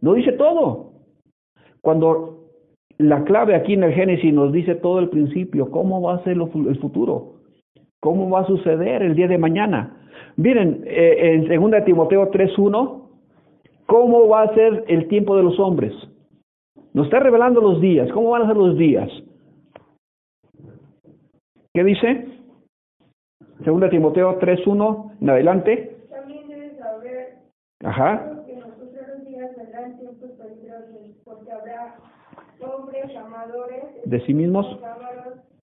No 0.00 0.14
dice 0.14 0.30
todo. 0.34 0.92
Cuando 1.80 2.44
la 2.98 3.24
clave 3.24 3.56
aquí 3.56 3.72
en 3.72 3.82
el 3.82 3.92
Génesis 3.92 4.32
nos 4.32 4.52
dice 4.52 4.76
todo 4.76 5.00
el 5.00 5.08
principio, 5.08 5.72
cómo 5.72 6.00
va 6.00 6.14
a 6.14 6.22
ser 6.22 6.34
el 6.34 6.78
futuro, 6.78 7.40
cómo 7.98 8.30
va 8.30 8.42
a 8.42 8.46
suceder 8.46 9.02
el 9.02 9.16
día 9.16 9.26
de 9.26 9.36
mañana. 9.36 9.96
Miren, 10.36 10.84
eh, 10.86 11.42
en 11.50 11.70
2 11.70 11.84
Timoteo 11.84 12.30
3.1, 12.30 13.02
cómo 13.86 14.28
va 14.28 14.42
a 14.42 14.54
ser 14.54 14.84
el 14.86 15.08
tiempo 15.08 15.36
de 15.36 15.42
los 15.42 15.58
hombres. 15.58 15.92
Nos 16.92 17.06
está 17.06 17.20
revelando 17.20 17.60
los 17.60 17.80
días, 17.80 18.10
cómo 18.12 18.30
van 18.30 18.42
a 18.42 18.46
ser 18.46 18.56
los 18.56 18.76
días. 18.76 19.08
¿Qué 21.72 21.84
dice? 21.84 22.26
Segunda 23.62 23.88
Timoteo 23.88 24.40
3.1 24.40 25.12
en 25.20 25.30
adelante. 25.30 25.96
También 26.10 26.48
debes 26.48 26.76
saber 26.78 27.38
Ajá. 27.84 28.42
que 28.44 28.56
los 28.56 29.24
días 29.24 29.56
vendrán 29.56 29.98
tiempos 29.98 30.30
peligrosos, 30.32 31.16
porque 31.24 31.52
habrá 31.52 31.94
hombres 32.60 33.16
amadores 33.16 33.84
de 34.04 34.20
sí 34.26 34.34
mismos, 34.34 34.66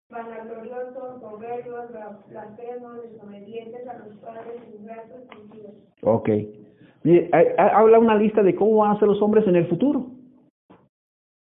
vanagloriosos, 0.09 1.19
soberbios, 1.19 1.91
blasfemos, 2.29 3.03
desobedientes 3.03 3.87
a 3.87 3.97
los 3.97 4.15
padres, 4.17 4.61
ingratos 4.79 5.21
y 5.43 5.57
Dios. 5.57 5.71
Ok. 6.03 6.29
Habla 7.57 7.99
una 7.99 8.15
lista 8.15 8.43
de 8.43 8.55
cómo 8.55 8.77
van 8.77 8.95
a 8.95 8.99
ser 8.99 9.09
los 9.09 9.21
hombres 9.21 9.45
en 9.47 9.57
el 9.57 9.67
futuro. 9.67 10.05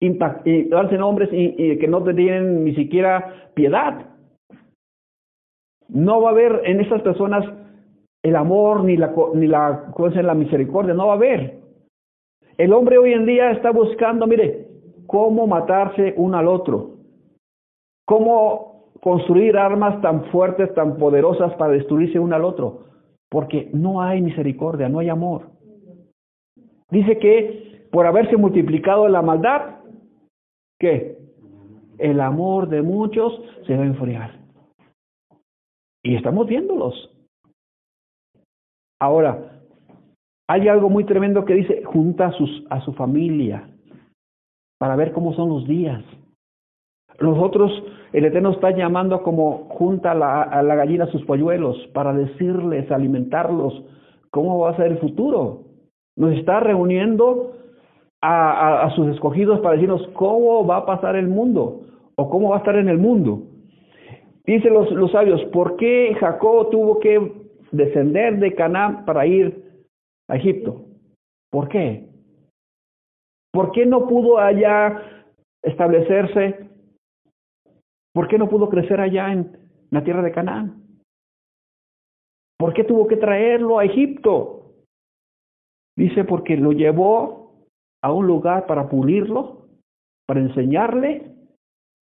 Impact, 0.01 0.47
y 0.47 0.63
darse 0.63 0.97
hombres 0.97 1.29
y, 1.31 1.77
que 1.77 1.87
no 1.87 2.03
tienen 2.03 2.63
ni 2.63 2.73
siquiera 2.75 3.51
piedad. 3.53 4.05
No 5.89 6.21
va 6.21 6.29
a 6.29 6.31
haber 6.31 6.61
en 6.65 6.79
estas 6.79 7.01
personas 7.01 7.45
el 8.23 8.35
amor 8.35 8.83
ni 8.83 8.97
la, 8.97 9.13
ni 9.33 9.47
la, 9.47 9.91
la 10.21 10.33
misericordia, 10.33 10.93
no 10.93 11.07
va 11.07 11.13
a 11.13 11.17
haber. 11.17 11.59
El 12.57 12.73
hombre 12.73 12.97
hoy 12.97 13.13
en 13.13 13.25
día 13.25 13.51
está 13.51 13.71
buscando, 13.71 14.27
mire, 14.27 14.67
cómo 15.07 15.47
matarse 15.47 16.13
uno 16.17 16.37
al 16.37 16.47
otro, 16.47 16.91
cómo 18.05 18.91
construir 19.01 19.57
armas 19.57 20.01
tan 20.01 20.25
fuertes, 20.25 20.73
tan 20.73 20.97
poderosas 20.97 21.53
para 21.55 21.73
destruirse 21.73 22.19
uno 22.19 22.35
al 22.35 22.43
otro, 22.43 22.81
porque 23.29 23.69
no 23.73 24.01
hay 24.01 24.21
misericordia, 24.21 24.89
no 24.89 24.99
hay 24.99 25.09
amor. 25.09 25.49
Dice 26.91 27.17
que 27.17 27.87
por 27.91 28.05
haberse 28.05 28.37
multiplicado 28.37 29.07
la 29.07 29.21
maldad, 29.21 29.78
¿qué? 30.79 31.17
El 31.97 32.21
amor 32.21 32.69
de 32.69 32.81
muchos 32.81 33.41
se 33.67 33.75
va 33.75 33.83
a 33.83 33.87
enfriar. 33.87 34.39
Y 36.03 36.15
estamos 36.15 36.47
viéndolos. 36.47 37.11
Ahora, 39.01 39.61
hay 40.47 40.67
algo 40.67 40.89
muy 40.89 41.03
tremendo 41.03 41.45
que 41.45 41.53
dice, 41.53 41.83
junta 41.83 42.27
a, 42.27 42.31
sus, 42.31 42.65
a 42.69 42.81
su 42.81 42.93
familia 42.93 43.69
para 44.79 44.95
ver 44.95 45.11
cómo 45.11 45.33
son 45.33 45.49
los 45.49 45.67
días. 45.67 46.03
Nosotros, 47.19 47.71
el 48.13 48.25
Eterno 48.25 48.51
está 48.51 48.71
llamando 48.71 49.21
como 49.23 49.67
junta 49.69 50.11
a 50.11 50.15
la, 50.15 50.41
a 50.41 50.63
la 50.63 50.75
gallina 50.75 51.03
a 51.03 51.11
sus 51.11 51.23
polluelos 51.25 51.77
para 51.93 52.13
decirles, 52.13 52.89
alimentarlos, 52.89 53.83
cómo 54.31 54.59
va 54.59 54.71
a 54.71 54.77
ser 54.77 54.93
el 54.93 54.99
futuro. 54.99 55.65
Nos 56.15 56.33
está 56.33 56.61
reuniendo 56.61 57.58
a, 58.21 58.91
sus 58.95 59.07
escogidos 59.07 59.59
para 59.61 59.75
decirnos 59.75 60.07
cómo 60.13 60.65
va 60.65 60.77
a 60.77 60.85
pasar 60.85 61.15
el 61.15 61.27
mundo 61.27 61.81
o 62.15 62.29
cómo 62.29 62.49
va 62.49 62.57
a 62.57 62.59
estar 62.59 62.75
en 62.75 62.89
el 62.89 62.97
mundo. 62.97 63.43
Dicen 64.45 64.73
los, 64.73 64.91
los 64.91 65.11
sabios, 65.11 65.43
¿por 65.45 65.77
qué 65.77 66.15
Jacob 66.19 66.69
tuvo 66.69 66.99
que 66.99 67.31
descender 67.71 68.39
de 68.39 68.55
Canaán 68.55 69.05
para 69.05 69.25
ir 69.25 69.63
a 70.27 70.35
Egipto? 70.35 70.85
¿Por 71.51 71.69
qué? 71.69 72.09
¿Por 73.51 73.71
qué 73.71 73.85
no 73.85 74.07
pudo 74.07 74.39
allá 74.39 75.01
establecerse? 75.63 76.69
¿Por 78.13 78.27
qué 78.27 78.37
no 78.37 78.49
pudo 78.49 78.69
crecer 78.69 78.99
allá 78.99 79.31
en 79.31 79.57
la 79.91 80.03
tierra 80.03 80.21
de 80.21 80.31
Canaán? 80.31 80.83
¿Por 82.57 82.73
qué 82.73 82.83
tuvo 82.83 83.07
que 83.07 83.17
traerlo 83.17 83.79
a 83.79 83.85
Egipto? 83.85 84.73
Dice 85.95 86.23
porque 86.25 86.57
lo 86.57 86.71
llevó 86.71 87.48
a 88.01 88.11
un 88.11 88.27
lugar 88.27 88.65
para 88.65 88.89
pulirlo, 88.89 89.67
para 90.25 90.39
enseñarle 90.39 91.35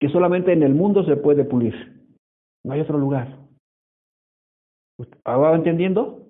que 0.01 0.09
solamente 0.09 0.53
en 0.53 0.63
el 0.63 0.75
mundo 0.75 1.05
se 1.05 1.17
puede 1.17 1.45
pulir. 1.45 1.75
No 2.65 2.73
hay 2.73 2.81
otro 2.81 2.99
lugar. 2.99 3.39
¿Va 5.27 5.55
entendiendo? 5.55 6.27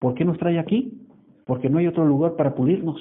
¿Por 0.00 0.14
qué 0.14 0.24
nos 0.24 0.38
trae 0.38 0.58
aquí? 0.58 1.06
Porque 1.44 1.68
no 1.68 1.78
hay 1.78 1.86
otro 1.86 2.04
lugar 2.04 2.36
para 2.36 2.54
pulirnos. 2.54 2.96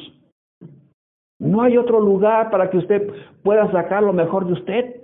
No 1.40 1.62
hay 1.62 1.78
otro 1.78 2.00
lugar 2.00 2.50
para 2.50 2.70
que 2.70 2.78
usted 2.78 3.14
pueda 3.44 3.72
sacar 3.72 4.04
lo 4.04 4.14
mejor 4.14 4.48
de 4.48 4.54
usted. 4.54 5.02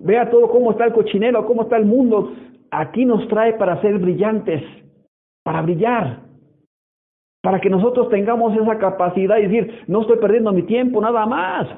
Vea 0.00 0.30
todo 0.30 0.48
cómo 0.50 0.72
está 0.72 0.86
el 0.86 0.92
cochinero, 0.92 1.46
cómo 1.46 1.62
está 1.62 1.76
el 1.76 1.86
mundo. 1.86 2.32
Aquí 2.70 3.04
nos 3.04 3.26
trae 3.28 3.54
para 3.54 3.80
ser 3.80 3.98
brillantes, 3.98 4.62
para 5.42 5.62
brillar, 5.62 6.27
para 7.42 7.60
que 7.60 7.70
nosotros 7.70 8.08
tengamos 8.08 8.56
esa 8.56 8.78
capacidad 8.78 9.36
de 9.36 9.48
decir, 9.48 9.84
no 9.86 10.02
estoy 10.02 10.18
perdiendo 10.18 10.52
mi 10.52 10.62
tiempo, 10.62 11.00
nada 11.00 11.24
más. 11.26 11.68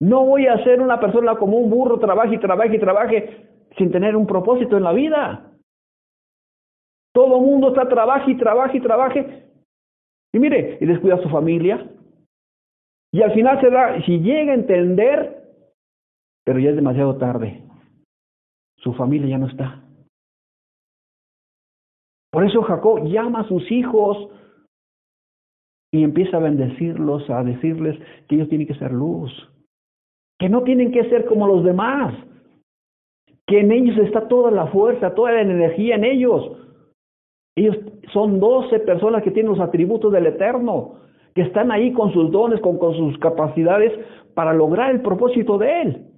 No 0.00 0.24
voy 0.24 0.46
a 0.46 0.62
ser 0.64 0.80
una 0.80 0.98
persona 0.98 1.36
como 1.36 1.58
un 1.58 1.70
burro, 1.70 1.98
trabaje 1.98 2.34
y 2.34 2.38
trabaje 2.38 2.76
y 2.76 2.80
trabaje 2.80 3.48
sin 3.76 3.90
tener 3.90 4.16
un 4.16 4.26
propósito 4.26 4.76
en 4.76 4.84
la 4.84 4.92
vida. 4.92 5.52
Todo 7.12 7.36
el 7.36 7.42
mundo 7.42 7.68
está 7.68 7.88
trabaje 7.88 8.30
y 8.30 8.36
trabaje 8.36 8.78
y 8.78 8.80
trabaje 8.80 9.48
Y 10.32 10.38
mire, 10.38 10.78
y 10.80 10.86
descuida 10.86 11.16
a 11.16 11.22
su 11.22 11.28
familia. 11.28 11.86
Y 13.12 13.22
al 13.22 13.32
final 13.32 13.60
se 13.60 13.68
da, 13.68 14.00
si 14.02 14.18
llega 14.20 14.52
a 14.52 14.56
entender, 14.56 15.42
pero 16.44 16.58
ya 16.58 16.70
es 16.70 16.76
demasiado 16.76 17.16
tarde. 17.18 17.62
Su 18.78 18.94
familia 18.94 19.28
ya 19.28 19.38
no 19.38 19.48
está. 19.48 19.81
Por 22.32 22.46
eso 22.46 22.62
Jacob 22.62 23.04
llama 23.04 23.40
a 23.40 23.48
sus 23.48 23.70
hijos 23.70 24.16
y 25.92 26.02
empieza 26.02 26.38
a 26.38 26.40
bendecirlos, 26.40 27.28
a 27.28 27.42
decirles 27.44 27.98
que 28.26 28.36
ellos 28.36 28.48
tienen 28.48 28.66
que 28.66 28.74
ser 28.74 28.90
luz, 28.90 29.30
que 30.38 30.48
no 30.48 30.62
tienen 30.62 30.92
que 30.92 31.08
ser 31.10 31.26
como 31.26 31.46
los 31.46 31.62
demás, 31.62 32.14
que 33.46 33.60
en 33.60 33.70
ellos 33.70 33.98
está 33.98 34.28
toda 34.28 34.50
la 34.50 34.66
fuerza, 34.68 35.14
toda 35.14 35.32
la 35.32 35.42
energía 35.42 35.96
en 35.96 36.04
ellos. 36.04 36.52
Ellos 37.54 37.76
son 38.14 38.40
doce 38.40 38.80
personas 38.80 39.22
que 39.22 39.30
tienen 39.30 39.52
los 39.52 39.60
atributos 39.60 40.10
del 40.10 40.26
Eterno, 40.26 40.94
que 41.34 41.42
están 41.42 41.70
ahí 41.70 41.92
con 41.92 42.14
sus 42.14 42.30
dones, 42.30 42.60
con, 42.60 42.78
con 42.78 42.94
sus 42.94 43.18
capacidades 43.18 43.92
para 44.32 44.54
lograr 44.54 44.90
el 44.90 45.02
propósito 45.02 45.58
de 45.58 45.82
Él 45.82 46.11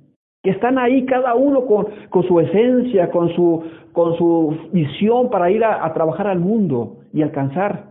que 0.44 0.50
están 0.50 0.76
ahí 0.78 1.06
cada 1.06 1.34
uno 1.34 1.64
con, 1.64 1.86
con 2.10 2.22
su 2.24 2.38
esencia, 2.38 3.10
con 3.10 3.34
su, 3.34 3.64
con 3.92 4.14
su 4.18 4.54
visión 4.72 5.30
para 5.30 5.50
ir 5.50 5.64
a, 5.64 5.90
trabajar 5.94 6.26
al 6.26 6.38
mundo 6.38 6.98
y 7.14 7.22
alcanzar 7.22 7.86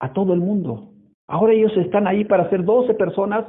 a 0.00 0.12
todo 0.12 0.34
el 0.34 0.40
mundo. 0.40 0.90
Ahora 1.28 1.52
ellos 1.52 1.72
están 1.76 2.08
ahí 2.08 2.24
para 2.24 2.50
ser 2.50 2.64
doce 2.64 2.92
personas, 2.94 3.44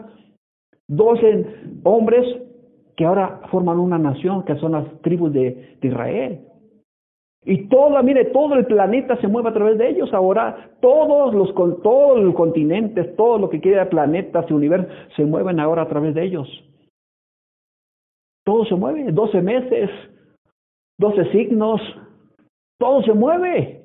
doce 0.88 1.48
hombres 1.84 2.24
que 2.96 3.06
ahora 3.06 3.42
forman 3.50 3.80
una 3.80 3.98
nación, 3.98 4.46
que 4.46 4.56
son 4.58 4.74
las 4.74 4.86
tribus 5.02 5.34
de, 5.34 5.78
de 5.82 5.88
Israel. 5.88 6.42
Y 7.44 7.70
todo, 7.70 8.04
mire, 8.04 8.26
todo 8.26 8.54
el 8.54 8.68
planeta 8.68 9.20
se 9.20 9.28
mueve 9.28 9.50
a 9.50 9.54
través 9.54 9.80
de 9.80 9.90
ellos. 9.90 10.14
Ahora 10.14 10.70
todos 10.80 11.34
los 11.34 11.56
todos 11.82 12.20
los 12.20 12.36
continentes, 12.36 13.16
todo 13.16 13.40
lo 13.40 13.50
que 13.50 13.60
queda 13.60 13.90
planetas 13.90 14.46
y 14.48 14.54
universo 14.54 14.88
se 15.16 15.26
mueven 15.26 15.60
ahora 15.60 15.82
a 15.82 15.88
través 15.88 16.14
de 16.14 16.24
ellos. 16.24 16.48
Todo 18.52 18.66
se 18.66 18.76
mueve, 18.76 19.10
12 19.14 19.42
meses, 19.42 19.90
12 21.00 21.32
signos, 21.32 21.80
todo 22.80 23.02
se 23.04 23.14
mueve. 23.14 23.82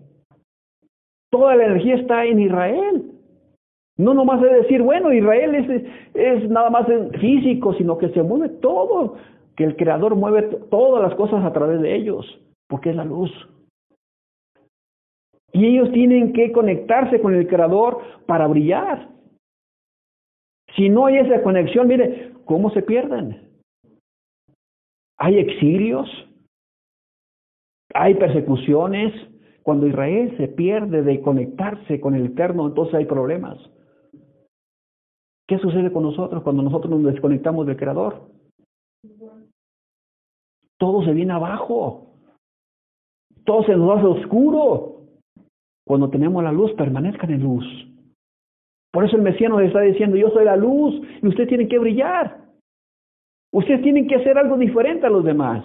Toda 1.31 1.55
la 1.55 1.67
energía 1.67 1.95
está 1.95 2.25
en 2.25 2.41
Israel. 2.41 3.13
No 3.97 4.13
nomás 4.13 4.43
es 4.43 4.51
decir, 4.63 4.83
bueno, 4.83 5.13
Israel 5.13 5.55
es, 5.55 5.87
es 6.15 6.51
nada 6.51 6.71
más 6.71 6.85
físico, 7.21 7.75
sino 7.75 7.97
que 7.97 8.09
se 8.09 8.25
mueve 8.25 8.49
todo, 8.61 9.15
que 9.55 9.63
el 9.63 9.77
Creador 9.77 10.17
mueve 10.17 10.43
todas 10.69 11.01
las 11.01 11.15
cosas 11.15 11.45
a 11.45 11.53
través 11.53 11.81
de 11.81 11.95
ellos, 11.95 12.27
porque 12.67 12.91
es 12.91 12.97
la 12.97 13.05
luz. 13.05 13.31
Y 15.53 15.65
ellos 15.65 15.93
tienen 15.93 16.33
que 16.33 16.51
conectarse 16.51 17.21
con 17.21 17.37
el 17.37 17.47
Creador 17.47 18.01
para 18.27 18.49
brillar. 18.49 19.11
Si 20.75 20.89
no 20.89 21.07
hay 21.07 21.19
esa 21.19 21.41
conexión, 21.45 21.87
mire, 21.87 22.33
¿cómo 22.47 22.71
se 22.71 22.83
pierden? 22.83 23.46
Hay 25.19 25.39
exilios, 25.39 26.09
hay 27.95 28.15
persecuciones. 28.15 29.13
Cuando 29.63 29.87
Israel 29.87 30.37
se 30.37 30.47
pierde 30.49 31.03
de 31.03 31.21
conectarse 31.21 32.01
con 32.01 32.15
el 32.15 32.27
Eterno, 32.27 32.69
entonces 32.69 32.95
hay 32.95 33.05
problemas. 33.07 33.59
¿Qué 35.49 35.59
sucede 35.59 35.93
con 35.93 36.05
nosotros 36.05 36.43
cuando 36.43 36.63
nosotros 36.63 36.91
nos 36.91 37.13
desconectamos 37.13 37.67
del 37.67 37.77
Creador? 37.77 38.29
Todo 40.79 41.05
se 41.05 41.13
viene 41.13 41.33
abajo. 41.33 42.15
Todo 43.45 43.65
se 43.65 43.77
nos 43.77 43.99
hace 43.99 44.07
oscuro. 44.07 45.03
Cuando 45.85 46.11
tenemos 46.11 46.43
la 46.43 46.53
luz, 46.53 46.73
permanezcan 46.75 47.31
en 47.31 47.43
luz. 47.43 47.65
Por 48.93 49.05
eso 49.05 49.17
el 49.17 49.23
Mesías 49.23 49.51
nos 49.51 49.63
está 49.63 49.81
diciendo, 49.81 50.17
yo 50.17 50.31
soy 50.31 50.45
la 50.45 50.57
luz 50.57 50.95
y 51.23 51.29
usted 51.29 51.47
tiene 51.49 51.69
que 51.69 51.79
brillar. 51.79 52.46
Ustedes 53.57 53.81
tienen 53.81 54.07
que 54.07 54.17
hacer 54.17 54.37
algo 54.37 54.59
diferente 54.59 55.07
a 55.07 55.11
los 55.11 55.25
demás. 55.25 55.65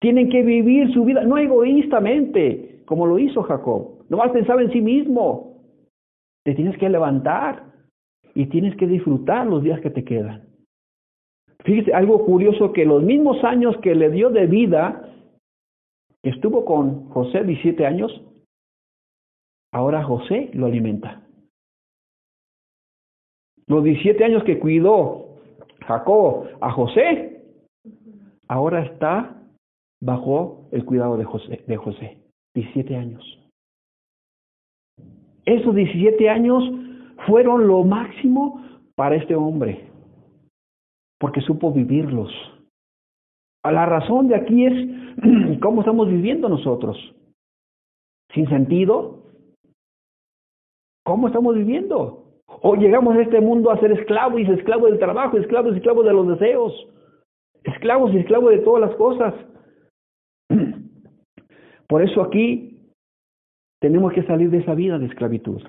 Tienen 0.00 0.30
que 0.30 0.42
vivir 0.42 0.90
su 0.94 1.04
vida, 1.04 1.22
no 1.22 1.36
egoístamente, 1.36 2.80
como 2.86 3.04
lo 3.04 3.18
hizo 3.18 3.42
Jacob. 3.42 4.06
No 4.08 4.16
más 4.16 4.30
pensaba 4.30 4.62
en 4.62 4.72
sí 4.72 4.80
mismo. 4.80 5.58
Te 6.42 6.54
tienes 6.54 6.78
que 6.78 6.88
levantar 6.88 7.64
y 8.34 8.46
tienes 8.46 8.74
que 8.78 8.86
disfrutar 8.86 9.46
los 9.46 9.62
días 9.62 9.78
que 9.82 9.90
te 9.90 10.04
quedan. 10.04 10.48
Fíjese, 11.64 11.92
algo 11.92 12.24
curioso 12.24 12.72
que 12.72 12.86
los 12.86 13.02
mismos 13.02 13.44
años 13.44 13.76
que 13.82 13.94
le 13.94 14.08
dio 14.08 14.30
de 14.30 14.46
vida, 14.46 15.12
estuvo 16.22 16.64
con 16.64 17.10
José 17.10 17.44
17 17.44 17.84
años, 17.84 18.22
ahora 19.70 20.02
José 20.02 20.48
lo 20.54 20.64
alimenta. 20.64 21.26
Los 23.66 23.84
17 23.84 24.24
años 24.24 24.44
que 24.44 24.58
cuidó 24.58 25.23
Jacob 25.86 26.48
a 26.60 26.70
José, 26.72 27.42
ahora 28.48 28.84
está 28.84 29.42
bajo 30.00 30.68
el 30.72 30.84
cuidado 30.84 31.16
de 31.16 31.24
José, 31.24 31.64
de 31.66 31.76
José, 31.76 32.18
17 32.54 32.96
años. 32.96 33.40
Esos 35.44 35.74
17 35.74 36.28
años 36.28 36.64
fueron 37.26 37.66
lo 37.66 37.84
máximo 37.84 38.60
para 38.94 39.16
este 39.16 39.34
hombre, 39.34 39.90
porque 41.18 41.40
supo 41.40 41.72
vivirlos. 41.72 42.30
La 43.64 43.86
razón 43.86 44.28
de 44.28 44.36
aquí 44.36 44.66
es 44.66 45.58
cómo 45.60 45.80
estamos 45.80 46.08
viviendo 46.08 46.48
nosotros. 46.48 46.96
Sin 48.32 48.48
sentido. 48.48 49.22
¿Cómo 51.04 51.28
estamos 51.28 51.54
viviendo? 51.54 52.23
O 52.46 52.76
llegamos 52.76 53.16
a 53.16 53.22
este 53.22 53.40
mundo 53.40 53.70
a 53.70 53.78
ser 53.80 53.92
esclavos 53.92 54.40
y 54.40 54.50
esclavos 54.50 54.90
del 54.90 54.98
trabajo, 54.98 55.36
esclavos 55.38 55.74
y 55.74 55.76
esclavos 55.76 56.04
de 56.04 56.12
los 56.12 56.28
deseos, 56.28 56.88
esclavos 57.64 58.12
y 58.12 58.18
esclavos 58.18 58.50
de 58.50 58.58
todas 58.58 58.88
las 58.88 58.96
cosas. 58.96 59.34
Por 61.88 62.02
eso 62.02 62.22
aquí 62.22 62.74
tenemos 63.80 64.12
que 64.12 64.22
salir 64.24 64.50
de 64.50 64.58
esa 64.58 64.74
vida 64.74 64.98
de 64.98 65.06
esclavitud. 65.06 65.62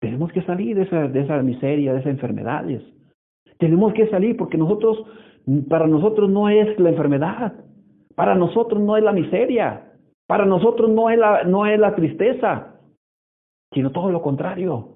Tenemos 0.00 0.32
que 0.32 0.42
salir 0.42 0.76
de 0.76 0.82
esa, 0.82 1.08
de 1.08 1.20
esa 1.20 1.40
miseria, 1.42 1.92
de 1.92 2.00
esas 2.00 2.12
enfermedades. 2.12 2.82
Tenemos 3.58 3.92
que 3.94 4.08
salir 4.08 4.36
porque 4.36 4.58
nosotros, 4.58 5.04
para 5.68 5.86
nosotros 5.86 6.28
no 6.28 6.48
es 6.48 6.78
la 6.80 6.90
enfermedad, 6.90 7.54
para 8.16 8.34
nosotros 8.34 8.80
no 8.80 8.96
es 8.96 9.04
la 9.04 9.12
miseria, 9.12 9.92
para 10.26 10.44
nosotros 10.44 10.90
no 10.90 11.10
es 11.10 11.18
la, 11.18 11.44
no 11.44 11.66
es 11.66 11.78
la 11.78 11.94
tristeza, 11.94 12.71
sino 13.72 13.90
todo 13.90 14.10
lo 14.10 14.22
contrario. 14.22 14.88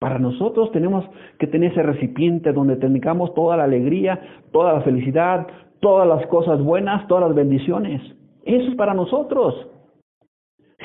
Para 0.00 0.18
nosotros 0.18 0.70
tenemos 0.70 1.04
que 1.38 1.48
tener 1.48 1.72
ese 1.72 1.82
recipiente 1.82 2.52
donde 2.52 2.76
tengamos 2.76 3.34
toda 3.34 3.56
la 3.56 3.64
alegría, 3.64 4.20
toda 4.52 4.74
la 4.74 4.80
felicidad, 4.82 5.48
todas 5.80 6.06
las 6.06 6.26
cosas 6.28 6.62
buenas, 6.62 7.06
todas 7.08 7.24
las 7.24 7.34
bendiciones. 7.34 8.00
Eso 8.44 8.70
es 8.70 8.76
para 8.76 8.94
nosotros. 8.94 9.68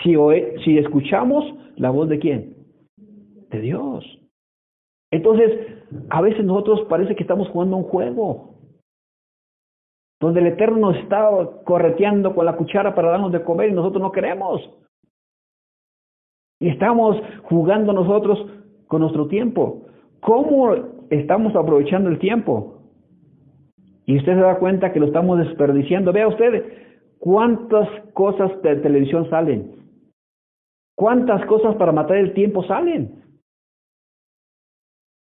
Si, 0.03 0.15
si 0.65 0.77
escuchamos 0.79 1.45
la 1.75 1.91
voz 1.91 2.10
de 2.10 2.19
quién? 2.19 2.56
De 3.49 3.62
Dios. 3.62 4.03
Entonces, 5.12 5.51
a 6.10 6.21
veces 6.21 6.43
nosotros 6.43 6.82
parece 6.89 7.15
que 7.15 7.21
estamos 7.21 7.47
jugando 7.49 7.77
un 7.77 7.84
juego, 7.84 8.56
donde 10.19 10.39
el 10.39 10.47
Eterno 10.47 10.91
nos 10.91 10.97
está 10.97 11.29
correteando 11.65 12.34
con 12.34 12.45
la 12.45 12.56
cuchara 12.56 12.95
para 12.95 13.12
darnos 13.12 13.32
de 13.32 13.43
comer 13.43 13.69
y 13.69 13.73
nosotros 13.73 14.01
no 14.01 14.12
queremos. 14.12 14.62
Y 16.63 16.69
estamos 16.69 17.17
jugando 17.41 17.91
nosotros 17.91 18.39
con 18.88 19.02
nuestro 19.02 19.28
tiempo. 19.28 19.82
¿Cómo 20.21 20.73
estamos 21.10 21.54
aprovechando 21.58 22.10
el 22.10 22.19
tiempo? 22.19 22.78
Y 24.06 24.15
usted 24.15 24.36
se 24.36 24.39
da 24.39 24.60
cuenta 24.60 24.93
que 24.93 25.02
lo 25.02 25.08
estamos 25.08 25.39
desperdiciando. 25.39 26.13
Vea 26.13 26.30
usted 26.30 26.63
cuántas 27.19 27.89
cosas 28.13 28.49
de 28.62 28.78
televisión 28.78 29.30
salen. 29.30 29.76
¿Cuántas 30.95 31.45
cosas 31.47 31.76
para 31.76 31.91
matar 31.91 32.15
el 32.15 32.34
tiempo 32.34 32.63
salen? 32.63 33.21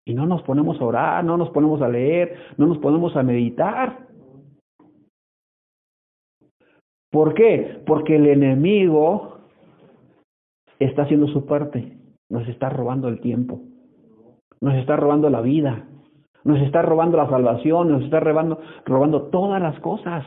Y 0.06 0.14
no 0.14 0.26
nos 0.26 0.42
ponemos 0.42 0.80
a 0.80 0.84
orar, 0.84 1.24
no 1.24 1.36
nos 1.36 1.50
ponemos 1.50 1.82
a 1.82 1.88
leer, 1.88 2.36
no 2.56 2.66
nos 2.68 2.78
ponemos 2.78 3.16
a 3.16 3.24
meditar. 3.24 4.06
¿Por 7.10 7.34
qué? 7.34 7.82
Porque 7.84 8.14
el 8.14 8.28
enemigo 8.28 9.31
está 10.84 11.02
haciendo 11.02 11.28
su 11.28 11.46
parte, 11.46 11.98
nos 12.28 12.48
está 12.48 12.68
robando 12.68 13.08
el 13.08 13.20
tiempo, 13.20 13.62
nos 14.60 14.74
está 14.74 14.96
robando 14.96 15.28
la 15.30 15.40
vida, 15.40 15.88
nos 16.44 16.60
está 16.60 16.82
robando 16.82 17.16
la 17.16 17.28
salvación, 17.28 17.90
nos 17.90 18.04
está 18.04 18.20
robando, 18.20 18.60
robando 18.84 19.28
todas 19.30 19.60
las 19.60 19.78
cosas. 19.80 20.24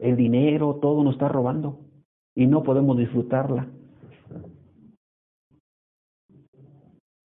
El 0.00 0.16
dinero, 0.16 0.78
todo 0.80 1.02
nos 1.02 1.14
está 1.14 1.28
robando 1.28 1.80
y 2.34 2.46
no 2.46 2.62
podemos 2.62 2.96
disfrutarla. 2.96 3.68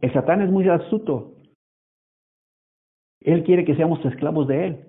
El 0.01 0.11
Satán 0.11 0.41
es 0.41 0.51
muy 0.51 0.67
astuto. 0.67 1.35
Él 3.21 3.43
quiere 3.43 3.63
que 3.63 3.75
seamos 3.75 4.03
esclavos 4.03 4.47
de 4.47 4.67
él. 4.67 4.85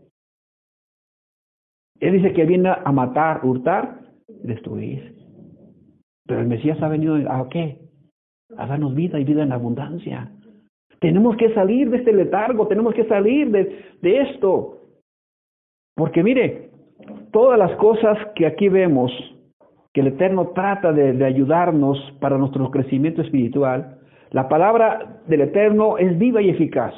Él 2.01 2.15
dice 2.15 2.33
que 2.33 2.45
viene 2.45 2.71
a 2.71 2.91
matar, 2.91 3.45
hurtar, 3.45 4.01
destruir. 4.27 5.24
Pero 6.27 6.41
el 6.41 6.47
Mesías 6.47 6.81
ha 6.83 6.89
venido 6.89 7.17
a 7.31 7.49
qué? 7.49 7.79
A 8.57 8.67
darnos 8.67 8.95
vida 8.95 9.19
y 9.19 9.25
vida 9.25 9.43
en 9.43 9.53
abundancia. 9.53 10.31
Tenemos 11.01 11.37
que 11.37 11.53
salir 11.53 11.91
de 11.91 11.99
este 11.99 12.13
letargo, 12.13 12.67
tenemos 12.67 12.95
que 12.95 13.05
salir 13.05 13.51
de, 13.51 14.21
esto. 14.21 14.79
Porque 15.95 16.23
mire, 16.23 16.71
todas 17.31 17.59
las 17.59 17.73
cosas 17.77 18.17
que 18.35 18.47
aquí 18.47 18.69
vemos, 18.69 19.13
que 19.93 20.01
el 20.01 20.09
Eterno 20.09 20.49
trata 20.55 20.93
de, 20.93 21.13
de 21.13 21.25
ayudarnos 21.25 21.99
para 22.21 22.39
nuestro 22.39 22.71
crecimiento 22.71 23.21
espiritual, 23.21 23.99
la 24.31 24.49
palabra 24.49 25.21
del 25.29 25.43
Eterno 25.43 25.99
es 25.99 26.19
viva 26.19 26.41
y 26.41 26.51
eficaz, 26.51 26.95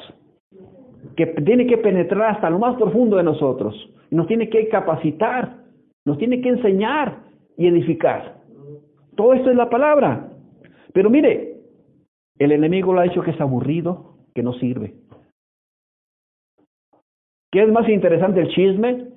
que 1.15 1.27
tiene 1.27 1.67
que 1.67 1.77
penetrar 1.77 2.35
hasta 2.35 2.49
lo 2.49 2.59
más 2.59 2.75
profundo 2.77 3.17
de 3.17 3.23
nosotros, 3.23 3.75
nos 4.09 4.27
tiene 4.27 4.49
que 4.49 4.69
capacitar, 4.69 5.57
nos 6.05 6.17
tiene 6.17 6.41
que 6.41 6.49
enseñar 6.49 7.19
y 7.57 7.67
edificar. 7.67 8.37
Todo 9.17 9.33
esto 9.33 9.49
es 9.49 9.57
la 9.57 9.69
palabra. 9.69 10.29
Pero 10.93 11.09
mire, 11.09 11.59
el 12.37 12.51
enemigo 12.51 12.93
lo 12.93 13.01
ha 13.01 13.03
dicho 13.03 13.23
que 13.23 13.31
es 13.31 13.41
aburrido, 13.41 14.19
que 14.33 14.43
no 14.43 14.53
sirve. 14.53 14.95
¿Qué 17.51 17.63
es 17.63 17.69
más 17.69 17.89
interesante 17.89 18.41
el 18.41 18.49
chisme? 18.49 19.07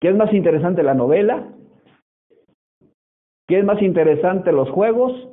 ¿Qué 0.00 0.10
es 0.10 0.16
más 0.16 0.32
interesante 0.34 0.82
la 0.82 0.94
novela? 0.94 1.50
¿Qué 3.48 3.58
es 3.58 3.64
más 3.64 3.80
interesante 3.80 4.52
los 4.52 4.68
juegos? 4.70 5.30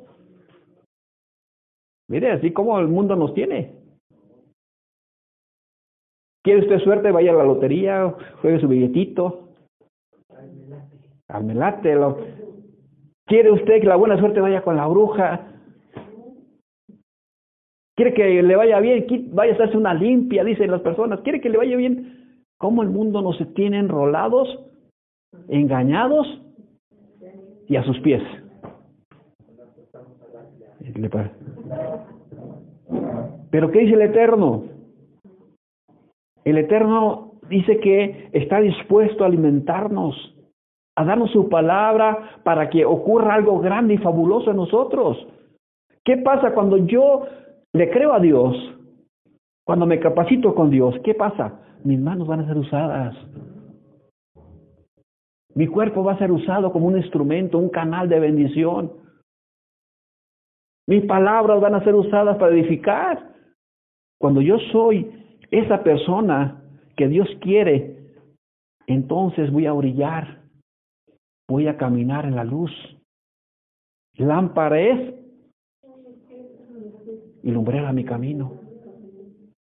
Mire, 2.09 2.31
así 2.31 2.53
como 2.53 2.79
el 2.79 2.87
mundo 2.87 3.15
nos 3.17 3.33
tiene. 3.33 3.75
¿Quiere 6.43 6.61
usted 6.61 6.79
suerte? 6.79 7.11
Vaya 7.11 7.31
a 7.31 7.35
la 7.35 7.43
lotería, 7.43 8.15
juegue 8.41 8.61
su 8.61 8.67
billetito. 8.67 9.49
Al 11.27 11.43
melate. 11.43 11.95
Lo... 11.95 12.17
¿Quiere 13.31 13.49
usted 13.49 13.79
que 13.79 13.87
la 13.87 13.95
buena 13.95 14.19
suerte 14.19 14.41
vaya 14.41 14.61
con 14.61 14.75
la 14.75 14.85
bruja? 14.87 15.47
¿Quiere 17.95 18.13
que 18.13 18.43
le 18.43 18.55
vaya 18.57 18.81
bien? 18.81 19.05
Vaya 19.31 19.53
a 19.53 19.55
hacerse 19.55 19.77
una 19.77 19.93
limpia, 19.93 20.43
dicen 20.43 20.69
las 20.69 20.81
personas. 20.81 21.21
¿Quiere 21.21 21.39
que 21.39 21.49
le 21.49 21.57
vaya 21.57 21.77
bien? 21.77 22.43
¿Cómo 22.57 22.83
el 22.83 22.89
mundo 22.89 23.21
nos 23.21 23.37
tiene 23.53 23.79
enrolados, 23.79 24.49
engañados 25.47 26.27
y 27.69 27.77
a 27.77 27.83
sus 27.83 27.97
pies? 28.01 28.21
Pero 33.49 33.71
¿qué 33.71 33.79
dice 33.79 33.93
el 33.93 34.01
Eterno? 34.01 34.65
El 36.43 36.57
Eterno 36.57 37.35
dice 37.47 37.79
que 37.79 38.27
está 38.33 38.59
dispuesto 38.59 39.23
a 39.23 39.27
alimentarnos, 39.27 40.35
a 40.95 41.05
darnos 41.05 41.31
su 41.31 41.49
palabra 41.49 42.41
para 42.43 42.69
que 42.69 42.85
ocurra 42.85 43.35
algo 43.35 43.59
grande 43.59 43.95
y 43.95 43.97
fabuloso 43.97 44.51
en 44.51 44.57
nosotros. 44.57 45.17
¿Qué 46.03 46.17
pasa 46.17 46.53
cuando 46.53 46.77
yo 46.77 47.25
le 47.73 47.89
creo 47.89 48.13
a 48.13 48.19
Dios? 48.19 48.55
Cuando 49.65 49.85
me 49.85 49.99
capacito 49.99 50.53
con 50.53 50.69
Dios, 50.69 50.95
¿qué 51.03 51.13
pasa? 51.13 51.59
Mis 51.83 51.99
manos 51.99 52.27
van 52.27 52.41
a 52.41 52.47
ser 52.47 52.57
usadas. 52.57 53.15
Mi 55.53 55.67
cuerpo 55.67 56.03
va 56.03 56.13
a 56.13 56.17
ser 56.17 56.31
usado 56.31 56.71
como 56.71 56.87
un 56.87 56.97
instrumento, 56.97 57.57
un 57.57 57.69
canal 57.69 58.07
de 58.09 58.19
bendición. 58.19 58.93
Mis 60.87 61.05
palabras 61.05 61.61
van 61.61 61.75
a 61.75 61.83
ser 61.83 61.95
usadas 61.95 62.37
para 62.37 62.53
edificar. 62.53 63.31
Cuando 64.19 64.41
yo 64.41 64.57
soy 64.71 65.11
esa 65.51 65.83
persona 65.83 66.61
que 66.95 67.07
Dios 67.07 67.27
quiere, 67.41 67.97
entonces 68.87 69.51
voy 69.51 69.65
a 69.65 69.73
brillar, 69.73 70.40
voy 71.51 71.67
a 71.67 71.75
caminar 71.75 72.25
en 72.25 72.35
la 72.35 72.45
luz. 72.45 72.71
Lámpara 74.17 74.79
es 74.79 75.13
y 77.43 77.51
lumbrera 77.51 77.91
mi 77.91 78.05
camino. 78.05 78.53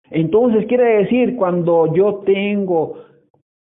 Entonces 0.09 0.67
quiere 0.67 1.03
decir, 1.03 1.35
cuando 1.35 1.93
yo 1.93 2.23
tengo 2.25 2.99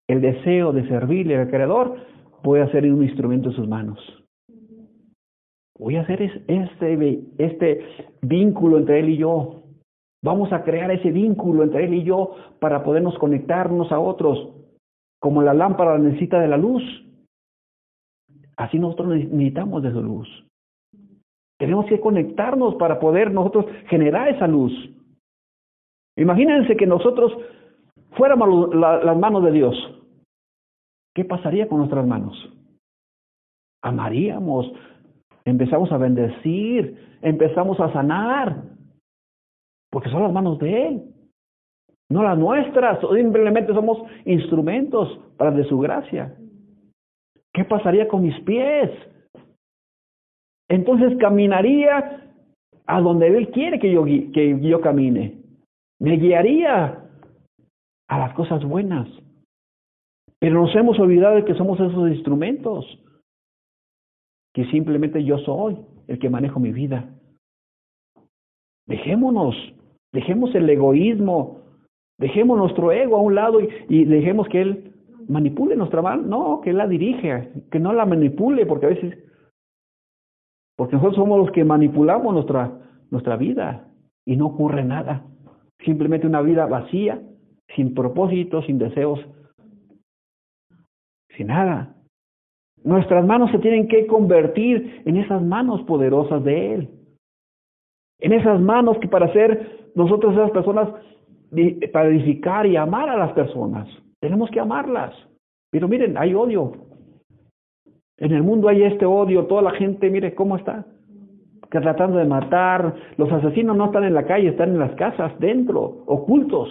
el 0.10 0.20
deseo 0.20 0.74
de 0.74 0.86
servirle 0.90 1.38
al 1.38 1.50
Creador, 1.50 1.96
voy 2.44 2.60
a 2.60 2.70
ser 2.72 2.92
un 2.92 3.04
instrumento 3.04 3.50
en 3.50 3.56
sus 3.56 3.68
manos. 3.68 4.00
Voy 5.80 5.96
a 5.96 6.02
hacer 6.02 6.22
este, 6.22 7.24
este 7.38 7.86
vínculo 8.22 8.80
entre 8.80 9.00
Él 9.00 9.10
y 9.10 9.18
yo. 9.18 9.64
Vamos 10.22 10.52
a 10.52 10.64
crear 10.64 10.92
ese 10.92 11.12
vínculo 11.12 11.64
entre 11.64 11.86
Él 11.86 11.94
y 11.94 12.04
yo 12.04 12.36
para 12.60 12.84
podernos 12.84 13.18
conectarnos 13.18 13.92
a 13.92 14.00
otros, 14.00 14.50
como 15.20 15.42
la 15.42 15.54
lámpara 15.54 15.98
necesita 15.98 16.40
de 16.40 16.48
la 16.50 16.58
luz. 16.58 16.84
Así 18.64 18.80
nosotros 18.80 19.10
necesitamos 19.10 19.84
de 19.84 19.92
su 19.92 20.02
luz. 20.02 20.46
Tenemos 21.60 21.86
que 21.88 22.00
conectarnos 22.00 22.76
para 22.76 22.98
poder 22.98 23.30
nosotros 23.30 23.66
generar 23.90 24.30
esa 24.30 24.48
luz. 24.48 24.72
Imagínense 26.16 26.78
que 26.78 26.88
nosotros 26.88 27.34
fuéramos 28.12 28.74
las 28.74 29.18
manos 29.18 29.44
de 29.44 29.52
Dios. 29.52 29.76
¿Qué 31.14 31.26
pasaría 31.26 31.68
con 31.68 31.80
nuestras 31.80 32.08
manos? 32.08 32.34
Amaríamos, 33.84 34.72
empezamos 35.44 35.92
a 35.92 35.98
bendecir, 35.98 37.18
empezamos 37.22 37.78
a 37.82 37.92
sanar, 37.92 38.64
porque 39.92 40.10
son 40.10 40.24
las 40.24 40.32
manos 40.32 40.58
de 40.60 40.88
Él, 40.88 41.04
no 42.10 42.24
las 42.24 42.38
nuestras, 42.38 43.00
simplemente 43.14 43.74
somos 43.74 44.04
instrumentos 44.24 45.20
para 45.36 45.52
de 45.52 45.66
su 45.66 45.78
gracia. 45.80 46.38
¿Qué 47.54 47.64
pasaría 47.66 48.08
con 48.08 48.24
mis 48.24 48.40
pies? 48.42 48.92
Entonces 50.70 51.18
caminaría 51.20 52.32
a 52.86 53.02
donde 53.02 53.28
Él 53.28 53.50
quiere 53.52 53.80
que 53.80 53.92
yo, 53.92 54.04
que 54.06 54.60
yo 54.62 54.82
camine. 54.82 55.42
Me 56.00 56.18
guiaría 56.18 57.10
a 58.10 58.18
las 58.18 58.34
cosas 58.34 58.64
buenas. 58.64 59.08
Pero 60.40 60.62
nos 60.62 60.76
hemos 60.76 61.00
olvidado 61.00 61.36
de 61.36 61.46
que 61.46 61.54
somos 61.54 61.80
esos 61.80 62.10
instrumentos, 62.10 62.86
que 64.54 64.66
simplemente 64.72 65.24
yo 65.24 65.38
soy 65.40 65.78
el 66.08 66.20
que 66.20 66.30
manejo 66.30 66.60
mi 66.60 66.72
vida. 66.72 67.08
Dejémonos 68.88 69.56
Dejemos 70.14 70.54
el 70.54 70.70
egoísmo, 70.70 71.62
dejemos 72.20 72.58
nuestro 72.58 72.92
ego 72.92 73.18
a 73.18 73.22
un 73.22 73.34
lado 73.34 73.60
y, 73.90 74.06
dejemos 74.06 74.48
que 74.48 74.62
Él 74.62 74.93
manipule 75.28 75.76
nuestra 75.76 76.02
mano. 76.02 76.24
No, 76.24 76.62
que 76.62 76.74
la 76.74 76.88
dirija, 76.88 77.48
que 77.72 77.80
no 77.80 77.94
la 77.94 78.06
manipule, 78.06 78.66
porque 78.66 78.86
a 78.86 78.90
veces, 78.90 79.18
porque 80.76 80.96
nosotros 80.96 81.18
somos 81.18 81.40
los 81.40 81.52
que 81.52 81.64
manipulamos 81.64 82.34
nuestra, 82.34 82.80
nuestra 83.12 83.36
vida 83.38 83.88
y 84.26 84.36
no 84.36 84.48
ocurre 84.48 84.84
nada. 84.84 85.26
Simplemente 85.86 86.28
una 86.28 86.42
vida 86.42 86.66
vacía, 86.66 87.22
sin 87.76 87.94
propósito, 87.94 88.62
sin 88.64 88.78
deseos, 88.78 89.20
sin 91.36 91.48
nada. 91.48 91.96
Nuestras 92.84 93.26
manos 93.26 93.52
se 93.52 93.60
tienen 93.60 93.88
que 93.88 94.08
convertir 94.08 95.04
en 95.06 95.18
esas 95.18 95.42
manos 95.42 95.82
poderosas 95.84 96.44
de 96.44 96.74
Él. 96.74 96.90
En 98.20 98.34
esas 98.34 98.60
manos 98.60 98.98
que 99.00 99.08
para 99.08 99.32
ser 99.34 99.92
nosotros 99.96 100.34
esas 100.34 100.52
personas 100.52 100.90
para 101.92 102.10
edificar 102.10 102.66
y 102.66 102.76
amar 102.76 103.10
a 103.10 103.18
las 103.18 103.34
personas. 103.34 103.88
Tenemos 104.24 104.50
que 104.52 104.60
amarlas. 104.62 105.14
Pero 105.70 105.90
miren, 105.90 106.18
hay 106.18 106.34
odio. 106.34 106.72
En 108.16 108.32
el 108.32 108.42
mundo 108.42 108.70
hay 108.70 108.84
este 108.84 109.06
odio, 109.06 109.48
toda 109.48 109.62
la 109.62 109.72
gente, 109.72 110.10
mire 110.10 110.34
cómo 110.34 110.56
está. 110.56 110.86
Que 111.70 111.82
tratando 111.82 112.20
de 112.20 112.24
matar. 112.24 112.96
Los 113.18 113.30
asesinos 113.30 113.76
no 113.76 113.88
están 113.88 114.06
en 114.06 114.14
la 114.14 114.26
calle, 114.26 114.48
están 114.48 114.70
en 114.70 114.80
las 114.80 114.96
casas, 114.96 115.38
dentro, 115.40 116.06
ocultos. 116.06 116.70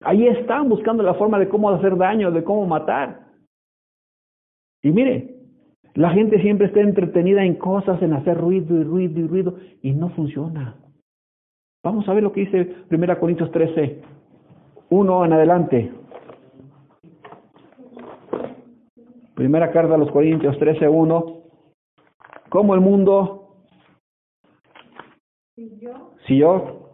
Ahí 0.00 0.26
están 0.26 0.68
buscando 0.68 1.04
la 1.04 1.14
forma 1.14 1.38
de 1.38 1.48
cómo 1.48 1.70
hacer 1.70 1.96
daño, 1.96 2.32
de 2.32 2.42
cómo 2.42 2.66
matar. 2.66 3.20
Y 4.82 4.90
mire, 4.90 5.32
la 5.94 6.10
gente 6.10 6.42
siempre 6.42 6.66
está 6.66 6.80
entretenida 6.80 7.44
en 7.44 7.54
cosas, 7.54 8.02
en 8.02 8.14
hacer 8.14 8.36
ruido 8.36 8.80
y 8.80 8.82
ruido 8.82 9.20
y 9.20 9.26
ruido, 9.28 9.54
y 9.80 9.92
no 9.92 10.08
funciona. 10.08 10.74
Vamos 11.84 12.08
a 12.08 12.14
ver 12.14 12.24
lo 12.24 12.32
que 12.32 12.40
dice 12.40 12.74
1 12.90 13.20
Corintios 13.20 13.52
13, 13.52 14.02
1 14.90 15.24
en 15.24 15.32
adelante. 15.32 15.92
Primera 19.34 19.70
carta 19.70 19.94
a 19.94 19.98
los 19.98 20.10
Corintios 20.10 20.58
13, 20.58 20.88
1. 20.88 21.36
¿Cómo 22.48 22.74
el 22.74 22.80
mundo? 22.80 23.56
Si 25.54 25.78
yo, 25.78 26.12
si 26.26 26.38
yo 26.38 26.90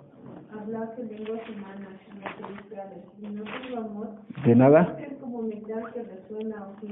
hablase 0.50 1.04
lenguas 1.04 1.40
humanas 1.48 2.00
y 3.20 3.26
no 3.26 3.44
tengo 3.44 3.78
amor, 3.78 4.08
de 4.44 4.56
nada. 4.56 4.96
Es 4.98 5.18
como 5.18 5.48
que 5.48 6.02
resuena 6.02 6.68
o 6.68 6.80
que. 6.80 6.88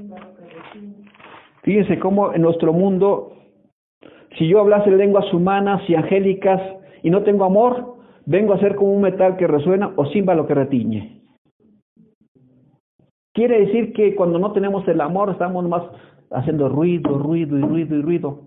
Fíjense 1.63 1.99
cómo 1.99 2.33
en 2.33 2.41
nuestro 2.41 2.73
mundo, 2.73 3.33
si 4.37 4.47
yo 4.47 4.59
hablase 4.59 4.89
lenguas 4.91 5.31
humanas 5.33 5.81
y 5.87 5.95
angélicas 5.95 6.61
y 7.03 7.09
no 7.09 7.23
tengo 7.23 7.45
amor, 7.45 7.97
vengo 8.25 8.53
a 8.53 8.59
ser 8.59 8.75
como 8.75 8.93
un 8.93 9.01
metal 9.01 9.37
que 9.37 9.47
resuena 9.47 9.93
o 9.95 10.05
címbalo 10.07 10.47
que 10.47 10.53
retiñe. 10.53 11.21
Quiere 13.33 13.65
decir 13.65 13.93
que 13.93 14.15
cuando 14.15 14.39
no 14.39 14.51
tenemos 14.51 14.87
el 14.87 14.99
amor 14.99 15.29
estamos 15.29 15.67
más 15.67 15.83
haciendo 16.31 16.69
ruido, 16.69 17.17
ruido 17.17 17.57
y 17.57 17.61
ruido 17.61 17.95
y 17.95 18.01
ruido. 18.01 18.39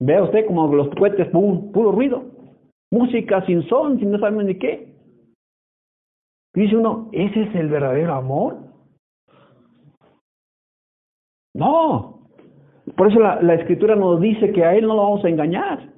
Vea 0.00 0.22
usted 0.22 0.46
como 0.46 0.74
los 0.74 0.88
cohetes, 0.94 1.28
puro 1.28 1.92
ruido. 1.92 2.24
Música 2.90 3.44
sin 3.44 3.62
son, 3.68 3.98
sin 3.98 4.10
no 4.10 4.18
saben 4.18 4.46
ni 4.46 4.58
qué. 4.58 4.88
Dice 6.54 6.76
uno, 6.76 7.10
¿ese 7.12 7.42
es 7.42 7.54
el 7.54 7.68
verdadero 7.68 8.14
amor? 8.14 8.56
No. 11.54 12.26
Por 12.96 13.08
eso 13.08 13.20
la, 13.20 13.40
la 13.42 13.54
escritura 13.54 13.94
nos 13.94 14.20
dice 14.20 14.50
que 14.52 14.64
a 14.64 14.74
Él 14.74 14.86
no 14.86 14.94
lo 14.94 15.02
vamos 15.02 15.24
a 15.24 15.28
engañar. 15.28 15.90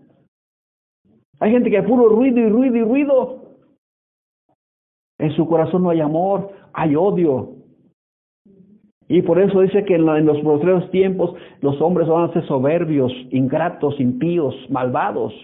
Hay 1.42 1.50
gente 1.50 1.70
que 1.70 1.78
hay 1.78 1.83
puro 1.85 2.09
ruido 2.09 2.38
y 2.38 2.48
ruido 2.48 2.76
y 2.76 2.83
ruido. 2.85 3.42
En 5.18 5.33
su 5.33 5.44
corazón 5.48 5.83
no 5.83 5.90
hay 5.90 6.00
amor, 6.00 6.52
hay 6.72 6.94
odio. 6.94 7.57
Y 9.09 9.22
por 9.22 9.40
eso 9.40 9.61
dice 9.61 9.85
que 9.85 9.96
en, 9.96 10.24
los 10.24 10.40
próximos 10.40 10.88
tiempos 10.92 11.35
los 11.61 11.81
hombres 11.81 12.07
van 12.07 12.31
a 12.31 12.33
ser 12.33 12.46
soberbios, 12.46 13.12
ingratos, 13.33 13.98
impíos, 13.98 14.55
malvados. 14.70 15.35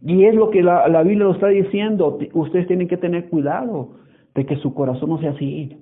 Y 0.00 0.24
es 0.24 0.34
lo 0.34 0.50
que 0.50 0.64
la, 0.64 0.88
la 0.88 1.04
Biblia 1.04 1.26
lo 1.26 1.34
está 1.34 1.46
diciendo. 1.46 2.18
Ustedes 2.34 2.66
tienen 2.66 2.88
que 2.88 2.96
tener 2.96 3.28
cuidado 3.28 3.90
de 4.34 4.44
que 4.44 4.56
su 4.56 4.74
corazón 4.74 5.10
no 5.10 5.18
sea 5.20 5.30
así. 5.30 5.78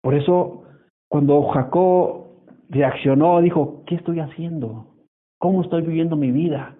Por 0.00 0.14
eso, 0.14 0.64
cuando 1.08 1.44
Jacob 1.44 2.26
reaccionó, 2.70 3.40
dijo, 3.40 3.84
¿qué 3.86 3.94
estoy 3.94 4.18
haciendo? 4.18 4.95
¿Cómo 5.38 5.62
estoy 5.62 5.82
viviendo 5.82 6.16
mi 6.16 6.30
vida? 6.30 6.76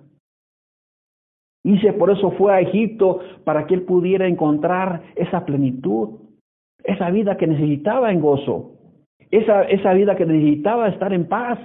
Dice, 1.64 1.92
por 1.92 2.10
eso 2.10 2.30
fue 2.32 2.52
a 2.52 2.60
Egipto, 2.60 3.20
para 3.44 3.66
que 3.66 3.74
él 3.74 3.82
pudiera 3.82 4.28
encontrar 4.28 5.02
esa 5.16 5.44
plenitud, 5.44 6.20
esa 6.84 7.10
vida 7.10 7.36
que 7.36 7.48
necesitaba 7.48 8.12
en 8.12 8.20
gozo, 8.20 8.72
esa, 9.30 9.64
esa 9.64 9.92
vida 9.92 10.14
que 10.14 10.26
necesitaba 10.26 10.88
estar 10.88 11.12
en 11.12 11.28
paz 11.28 11.58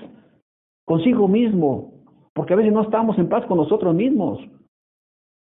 consigo 0.86 1.28
mismo, 1.28 1.94
porque 2.34 2.54
a 2.54 2.56
veces 2.56 2.74
no 2.74 2.82
estamos 2.82 3.18
en 3.20 3.30
paz 3.30 3.46
con 3.46 3.58
nosotros 3.58 3.94
mismos. 3.94 4.40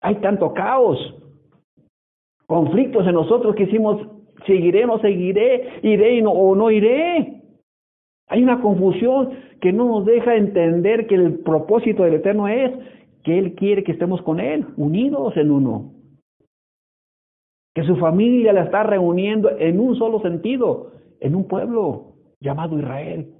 Hay 0.01 0.15
tanto 0.15 0.53
caos, 0.53 0.97
conflictos 2.45 3.07
en 3.07 3.13
nosotros 3.13 3.55
que 3.55 3.65
decimos, 3.65 4.05
seguiré, 4.45 4.85
no 4.85 4.99
seguiré, 4.99 5.79
iré 5.83 6.21
o 6.25 6.55
no 6.55 6.69
iré. 6.69 7.43
Hay 8.27 8.43
una 8.43 8.61
confusión 8.61 9.31
que 9.61 9.73
no 9.73 9.85
nos 9.85 10.05
deja 10.05 10.35
entender 10.35 11.07
que 11.07 11.15
el 11.15 11.39
propósito 11.39 12.03
del 12.03 12.15
Eterno 12.15 12.47
es 12.47 12.71
que 13.23 13.37
Él 13.37 13.55
quiere 13.55 13.83
que 13.83 13.91
estemos 13.91 14.21
con 14.21 14.39
Él, 14.39 14.65
unidos 14.77 15.35
en 15.37 15.51
uno. 15.51 15.93
Que 17.75 17.83
su 17.83 17.95
familia 17.97 18.53
la 18.53 18.63
está 18.63 18.83
reuniendo 18.83 19.49
en 19.57 19.79
un 19.79 19.95
solo 19.95 20.21
sentido, 20.21 20.91
en 21.19 21.35
un 21.35 21.47
pueblo 21.47 22.13
llamado 22.39 22.77
Israel. 22.77 23.33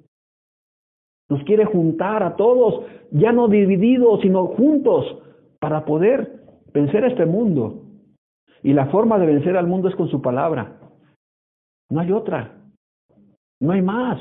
Nos 1.30 1.44
quiere 1.44 1.66
juntar 1.66 2.24
a 2.24 2.36
todos, 2.36 2.86
ya 3.12 3.32
no 3.32 3.48
divididos, 3.48 4.22
sino 4.22 4.48
juntos, 4.48 5.06
para 5.60 5.86
poder 5.86 6.42
vencer 6.74 7.06
este 7.06 7.26
mundo. 7.26 7.84
Y 8.64 8.74
la 8.74 8.88
forma 8.88 9.20
de 9.20 9.28
vencer 9.28 9.56
al 9.56 9.68
mundo 9.68 9.90
es 9.90 9.96
con 9.96 10.10
su 10.10 10.22
palabra. 10.22 10.80
No 11.90 12.00
hay 12.00 12.12
otra. 12.12 12.58
No 13.60 13.72
hay 13.72 13.82
más. 13.82 14.20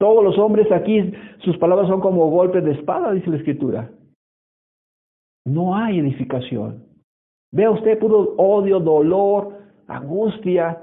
Todos 0.00 0.24
los 0.24 0.38
hombres 0.38 0.72
aquí, 0.72 1.12
sus 1.44 1.58
palabras 1.58 1.86
son 1.86 2.00
como 2.00 2.30
golpes 2.30 2.64
de 2.64 2.72
espada, 2.72 3.12
dice 3.12 3.28
la 3.28 3.36
escritura. 3.36 3.90
No 5.46 5.76
hay 5.76 5.98
edificación. 5.98 6.86
Vea 7.52 7.70
usted 7.70 7.98
puro 7.98 8.34
odio, 8.38 8.80
dolor, 8.80 9.58
angustia. 9.86 10.82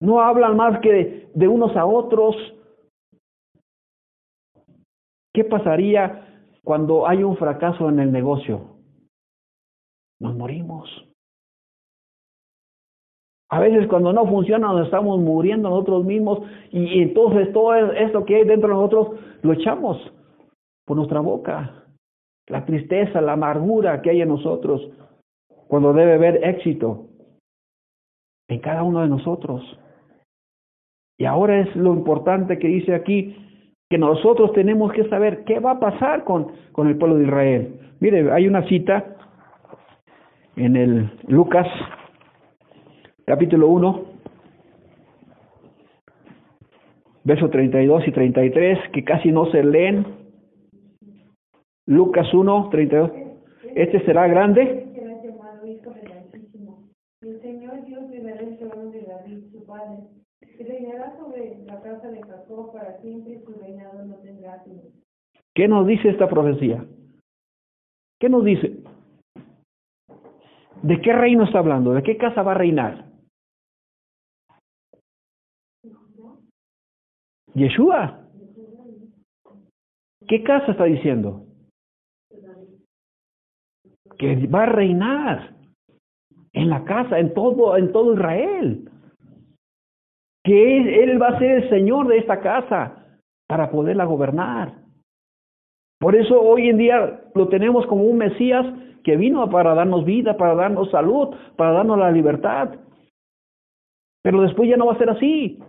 No 0.00 0.20
hablan 0.20 0.56
más 0.56 0.80
que 0.80 1.28
de, 1.34 1.48
unos 1.48 1.76
a 1.76 1.84
otros. 1.84 2.34
¿Qué 5.34 5.44
pasaría 5.44 6.46
cuando 6.64 7.06
hay 7.06 7.22
un 7.22 7.36
fracaso 7.36 7.90
en 7.90 7.98
el 7.98 8.12
negocio? 8.12 8.78
Nos 10.20 10.34
morimos. 10.34 10.88
A 13.52 13.60
veces 13.60 13.86
cuando 13.86 14.14
no 14.14 14.26
funciona 14.26 14.68
nos 14.68 14.86
estamos 14.86 15.20
muriendo 15.20 15.68
nosotros 15.68 16.06
mismos 16.06 16.38
y, 16.70 17.02
entonces 17.02 17.52
todo 17.52 17.74
esto 17.74 18.24
que 18.24 18.36
hay 18.36 18.44
dentro 18.44 18.68
de 18.70 18.74
nosotros 18.74 19.20
lo 19.42 19.52
echamos 19.52 19.98
por 20.86 20.96
nuestra 20.96 21.20
boca. 21.20 21.84
La 22.48 22.64
tristeza, 22.64 23.20
la 23.20 23.32
amargura 23.32 24.00
que 24.00 24.08
hay 24.08 24.22
en 24.22 24.30
nosotros 24.30 24.88
cuando 25.68 25.92
debe 25.92 26.14
haber 26.14 26.42
éxito 26.42 27.08
en 28.48 28.58
cada 28.60 28.84
uno 28.84 29.02
de 29.02 29.08
nosotros. 29.08 29.62
Y 31.18 31.26
ahora 31.26 31.60
es 31.60 31.76
lo 31.76 31.92
importante 31.92 32.58
que 32.58 32.68
dice 32.68 32.94
aquí, 32.94 33.36
que 33.90 33.98
nosotros 33.98 34.54
tenemos 34.54 34.94
que 34.94 35.06
saber 35.10 35.44
qué 35.44 35.60
va 35.60 35.72
a 35.72 35.80
pasar 35.80 36.24
con, 36.24 36.52
con 36.72 36.88
el 36.88 36.96
pueblo 36.96 37.16
de 37.16 37.24
Israel. 37.24 37.80
Mire, 38.00 38.32
hay 38.32 38.48
una 38.48 38.66
cita 38.66 39.14
en 40.56 40.74
el 40.76 41.10
Lucas 41.28 41.66
capítulo 43.24 43.68
1, 43.68 44.04
versos 47.24 47.50
32 47.50 48.08
y 48.08 48.12
33, 48.12 48.78
que 48.92 49.04
casi 49.04 49.30
no 49.30 49.50
se 49.50 49.62
leen. 49.62 50.04
Lucas 51.86 52.32
1, 52.32 52.68
32. 52.70 53.10
Este 53.74 54.04
será 54.04 54.26
grande. 54.26 54.88
El 57.22 57.40
Señor 57.40 57.84
Dios 57.84 58.10
le 58.10 58.22
dará 58.22 58.40
el 58.40 58.58
trono 58.58 58.90
de 58.90 59.02
David, 59.02 59.44
su 59.52 59.64
padre, 59.64 59.98
y 60.58 60.62
reinará 60.64 61.16
sobre 61.16 61.56
la 61.64 61.80
casa 61.80 62.08
de 62.10 62.20
Jacob 62.20 62.72
para 62.72 62.98
siempre, 63.00 63.34
y 63.34 63.44
su 63.44 63.52
reinado 63.60 64.04
no 64.04 64.16
tendrá 64.16 64.60
fin. 64.64 64.80
¿Qué 65.54 65.68
nos 65.68 65.86
dice 65.86 66.08
esta 66.08 66.28
profecía? 66.28 66.84
¿Qué 68.18 68.28
nos 68.28 68.44
dice? 68.44 68.78
¿De 70.82 71.00
qué 71.00 71.12
reino 71.12 71.44
está 71.44 71.60
hablando? 71.60 71.92
¿De 71.92 72.02
qué 72.02 72.16
casa 72.16 72.42
va 72.42 72.52
a 72.52 72.56
reinar? 72.56 73.11
Yeshua. 77.54 78.18
¿Qué 80.26 80.42
casa 80.42 80.72
está 80.72 80.84
diciendo? 80.84 81.44
Que 84.18 84.46
va 84.46 84.62
a 84.62 84.66
reinar 84.66 85.54
en 86.52 86.70
la 86.70 86.84
casa, 86.84 87.18
en 87.18 87.34
todo, 87.34 87.76
en 87.76 87.92
todo 87.92 88.14
Israel. 88.14 88.90
Que 90.44 91.02
él, 91.04 91.20
va 91.20 91.28
a 91.28 91.38
ser 91.38 91.62
el 91.62 91.70
Señor 91.70 92.08
de 92.08 92.18
esta 92.18 92.40
casa 92.40 93.18
para 93.48 93.70
poderla 93.70 94.04
gobernar. 94.04 94.74
Por 96.00 96.16
eso 96.16 96.40
hoy 96.40 96.68
en 96.68 96.78
día 96.78 97.22
lo 97.34 97.48
tenemos 97.48 97.86
como 97.86 98.04
un 98.04 98.18
Mesías 98.18 98.66
que 99.04 99.16
vino 99.16 99.48
para 99.50 99.74
darnos 99.74 100.04
vida, 100.04 100.36
para 100.36 100.54
darnos 100.54 100.90
salud, 100.90 101.34
para 101.56 101.72
darnos 101.72 101.98
la 101.98 102.10
libertad. 102.10 102.74
Pero 104.22 104.42
después 104.42 104.68
ya 104.68 104.76
no 104.76 104.86
va 104.86 104.94
a 104.94 104.98
ser 104.98 105.10
así 105.10 105.60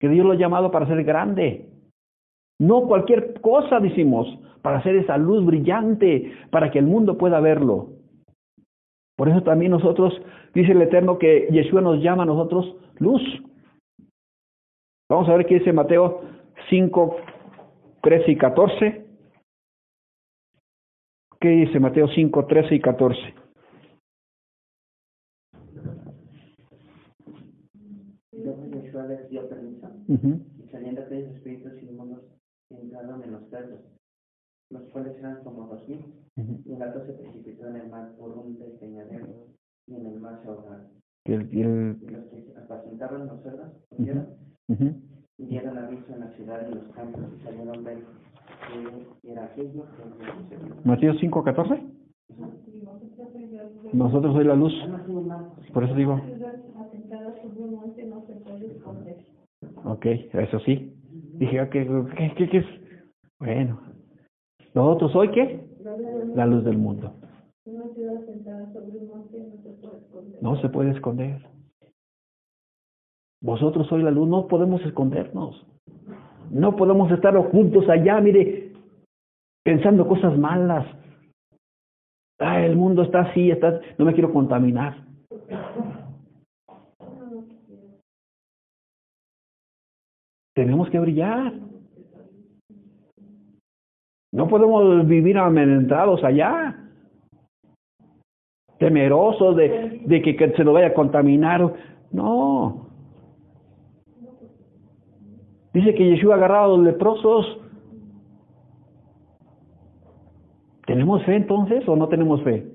que 0.00 0.08
Dios 0.08 0.26
lo 0.26 0.32
ha 0.32 0.36
llamado 0.36 0.70
para 0.70 0.86
ser 0.86 1.04
grande. 1.04 1.66
No 2.58 2.86
cualquier 2.88 3.40
cosa, 3.40 3.78
decimos, 3.78 4.26
para 4.62 4.78
hacer 4.78 4.96
esa 4.96 5.16
luz 5.16 5.44
brillante, 5.44 6.32
para 6.50 6.70
que 6.70 6.78
el 6.78 6.86
mundo 6.86 7.16
pueda 7.16 7.38
verlo. 7.40 7.90
Por 9.16 9.28
eso 9.28 9.42
también 9.42 9.70
nosotros, 9.70 10.14
dice 10.54 10.72
el 10.72 10.82
Eterno, 10.82 11.18
que 11.18 11.48
Yeshua 11.50 11.82
nos 11.82 12.02
llama 12.02 12.22
a 12.22 12.26
nosotros 12.26 12.74
luz. 12.98 13.22
Vamos 15.08 15.28
a 15.28 15.36
ver 15.36 15.46
qué 15.46 15.58
dice 15.58 15.72
Mateo 15.72 16.22
5, 16.70 17.16
13 18.02 18.30
y 18.30 18.36
14. 18.36 19.06
¿Qué 21.40 21.48
dice 21.48 21.80
Mateo 21.80 22.08
5, 22.08 22.46
13 22.46 22.74
y 22.74 22.80
14? 22.80 23.39
Y 30.10 30.68
saliendo 30.72 31.02
aquellos 31.02 31.36
espíritus 31.36 31.80
inmundos 31.82 32.24
entraron 32.68 33.22
en 33.22 33.30
los 33.30 33.48
cerdos, 33.48 33.78
los 34.70 34.82
cuales 34.90 35.16
eran 35.18 35.44
como 35.44 35.68
dos 35.68 35.88
mil. 35.88 36.04
Y 36.64 36.72
el 36.72 36.78
gato 36.78 37.06
se 37.06 37.12
precipitó 37.12 37.68
en 37.68 37.76
el 37.76 37.88
mar 37.88 38.12
por 38.18 38.36
un 38.36 38.58
despeñadero 38.58 39.46
y 39.86 39.94
en 39.94 40.06
el 40.06 40.20
mar 40.20 40.40
se 40.42 40.48
ahogaron. 40.48 40.88
Y, 41.26 41.36
los 41.36 42.24
que 42.26 42.54
apacentaban 42.56 43.28
los 43.28 43.40
cerdos 43.42 43.68
huyeron 43.90 44.26
y 45.38 45.46
dieron 45.46 45.78
aviso 45.78 46.12
en 46.12 46.20
la 46.20 46.30
ciudad 46.32 46.60
y 46.62 46.72
en 46.72 46.78
los 46.78 46.94
campos 46.94 47.22
y 47.38 47.44
salieron 47.44 47.84
ver 47.84 47.98
que 49.22 49.30
era 49.30 49.44
aquello 49.44 49.84
que 50.50 50.88
Mateo 50.88 51.14
5, 51.14 51.44
14. 51.44 51.82
Nosotros 53.92 54.34
soy 54.34 54.44
la 54.44 54.56
luz. 54.56 54.72
Por 55.72 55.84
eso 55.84 55.94
digo. 55.94 56.20
Ok, 59.90 60.06
eso 60.06 60.60
sí. 60.60 60.94
Dije, 61.40 61.68
¿qué, 61.70 62.48
qué, 62.48 62.58
es? 62.58 62.66
Bueno. 63.40 63.80
¿Nosotros 64.72 65.16
hoy 65.16 65.30
qué? 65.32 65.66
La 66.34 66.46
luz 66.46 66.64
del 66.64 66.78
mundo. 66.78 67.12
No 70.40 70.56
se 70.60 70.68
puede 70.68 70.92
esconder. 70.92 71.42
Vosotros 73.42 73.88
sois 73.88 74.04
la 74.04 74.12
luz, 74.12 74.28
no 74.28 74.46
podemos 74.46 74.80
escondernos. 74.82 75.66
No 76.50 76.76
podemos 76.76 77.10
estar 77.10 77.36
ocultos 77.36 77.88
allá, 77.88 78.20
mire, 78.20 78.72
pensando 79.64 80.06
cosas 80.06 80.38
malas. 80.38 80.86
Ah, 82.38 82.64
el 82.64 82.76
mundo 82.76 83.02
está 83.02 83.22
así, 83.22 83.50
está, 83.50 83.80
no 83.98 84.04
me 84.04 84.14
quiero 84.14 84.32
contaminar. 84.32 85.04
Tenemos 90.60 90.90
que 90.90 90.98
brillar. 90.98 91.54
No 94.30 94.46
podemos 94.46 95.06
vivir 95.06 95.38
amenazados 95.38 96.22
allá, 96.22 96.76
temerosos 98.78 99.56
de, 99.56 100.20
que 100.22 100.52
se 100.54 100.62
nos 100.62 100.74
vaya 100.74 100.88
a 100.88 100.92
contaminar. 100.92 101.72
No, 102.12 102.90
Dice 105.72 105.94
que 105.94 106.10
Yeshua 106.10 106.34
agarraba 106.34 106.66
a 106.66 106.68
los 106.68 106.80
leprosos. 106.80 107.58
¿Tenemos 110.84 111.24
fe 111.24 111.36
entonces 111.36 111.88
o 111.88 111.96
no 111.96 112.06
tenemos 112.08 112.42
fe? 112.42 112.70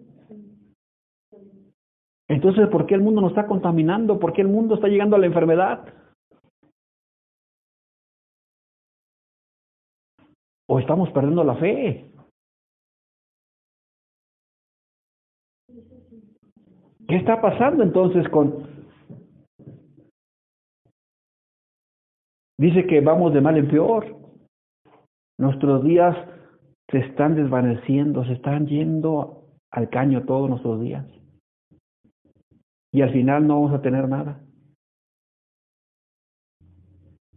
Entonces, 2.30 2.68
¿por 2.70 2.88
qué 2.88 2.96
el 2.96 3.02
mundo 3.02 3.22
nos 3.22 3.30
está 3.30 3.46
contaminando? 3.46 4.18
¿Por 4.18 4.34
qué 4.34 4.42
el 4.42 4.48
mundo 4.48 4.74
está 4.74 4.88
llegando 4.88 5.18
a 5.18 5.20
la 5.20 5.28
enfermedad? 5.28 5.86
¿O 10.76 10.80
estamos 10.80 11.10
perdiendo 11.12 11.42
la 11.46 11.56
fe? 11.56 12.12
¿Qué 17.08 17.16
está 17.16 17.40
pasando 17.40 17.82
entonces 17.82 18.28
con, 18.28 18.68
Dice 22.58 22.86
que 22.88 23.00
vamos 23.00 23.34
de 23.34 23.40
mal 23.40 23.56
en 23.56 23.70
peor. 23.70 24.18
Nuestros 25.40 25.82
días 25.86 26.14
se 26.92 26.98
están 26.98 27.36
desvaneciendo, 27.36 28.26
se 28.26 28.34
están 28.34 28.68
yendo 28.68 29.46
al 29.72 29.90
caño 29.90 30.26
todos 30.26 30.50
nuestros 30.50 30.82
días. 30.82 31.06
Y 32.92 33.02
al 33.02 33.14
final 33.14 33.48
no 33.48 33.62
vamos 33.62 33.80
a 33.80 33.82
tener 33.82 34.10
nada. 34.10 34.45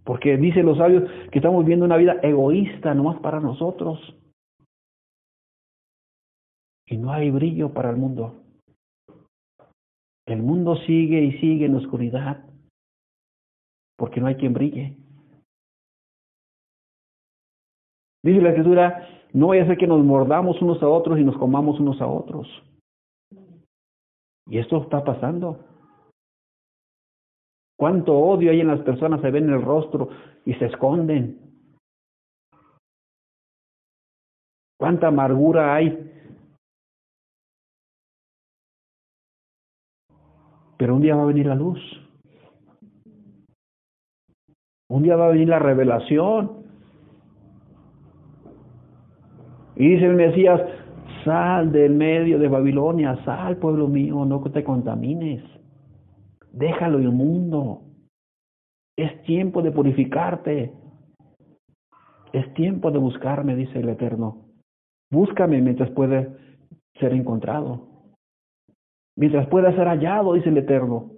Porque 0.09 0.39
dicen 0.39 0.65
los 0.65 0.79
sabios 0.79 1.05
que 1.31 1.39
estamos 1.39 1.63
viviendo 1.63 1.85
una 1.85 1.99
vida 1.99 2.19
egoísta, 2.23 2.95
nomás 2.95 3.21
para 3.21 3.41
nosotros. 3.41 4.01
Y 6.87 6.97
no 6.97 7.13
hay 7.13 7.31
brillo 7.31 7.75
para 7.75 7.91
el 7.91 7.99
mundo. 7.99 8.43
El 10.25 10.43
mundo 10.43 10.77
sigue 10.87 11.21
y 11.21 11.33
sigue 11.41 11.67
en 11.67 11.75
oscuridad. 11.75 12.43
Porque 13.99 14.19
no 14.19 14.29
hay 14.29 14.37
quien 14.37 14.55
brille. 14.55 14.97
Dice 18.23 18.41
la 18.41 18.49
escritura, 18.49 19.07
no 19.35 19.49
vaya 19.49 19.65
a 19.65 19.67
ser 19.67 19.77
que 19.77 19.87
nos 19.87 20.03
mordamos 20.03 20.63
unos 20.63 20.83
a 20.83 20.89
otros 20.89 21.19
y 21.19 21.23
nos 21.23 21.37
comamos 21.37 21.79
unos 21.81 22.01
a 22.01 22.07
otros. 22.07 22.49
Y 24.47 24.57
esto 24.57 24.83
está 24.85 25.05
pasando. 25.05 25.67
Cuánto 27.79 28.13
odio 28.13 28.51
hay 28.51 28.61
en 28.61 28.67
las 28.67 28.81
personas, 28.81 29.21
se 29.21 29.31
ven 29.31 29.45
en 29.45 29.55
el 29.55 29.63
rostro 29.63 30.09
y 30.45 30.53
se 30.55 30.67
esconden. 30.67 31.39
Cuánta 34.77 35.07
amargura 35.07 35.77
hay. 35.77 36.11
Pero 40.77 40.97
un 40.97 41.03
día 41.03 41.15
va 41.15 41.23
a 41.23 41.27
venir 41.27 41.47
la 41.47 41.55
luz. 41.55 41.79
Un 44.89 45.05
día 45.05 45.15
va 45.15 45.27
a 45.27 45.31
venir 45.31 45.49
la 45.49 45.61
revelación. 45.61 46.65
Y 49.77 49.91
dice 49.91 50.07
el 50.07 50.17
Mesías, 50.17 50.61
sal 51.25 51.71
del 51.71 51.95
medio 51.95 52.41
de 52.41 52.49
Babilonia, 52.49 53.23
sal 53.25 53.57
pueblo 53.59 53.87
mío, 53.87 54.25
no 54.25 54.41
te 54.51 54.65
contamines. 54.65 55.58
Déjalo 56.53 57.01
inmundo. 57.01 57.83
Es 58.97 59.23
tiempo 59.23 59.63
de 59.63 59.71
purificarte. 59.71 60.73
Es 62.33 62.53
tiempo 62.55 62.91
de 62.91 62.99
buscarme, 62.99 63.57
dice 63.57 63.79
el 63.79 63.89
Eterno. 63.89 64.49
Búscame 65.11 65.61
mientras 65.63 65.91
puede 65.91 66.37
ser 66.99 67.13
encontrado. 67.13 67.89
Mientras 69.17 69.49
pueda 69.49 69.75
ser 69.75 69.87
hallado, 69.87 70.35
dice 70.35 70.49
el 70.49 70.59
Eterno. 70.59 71.11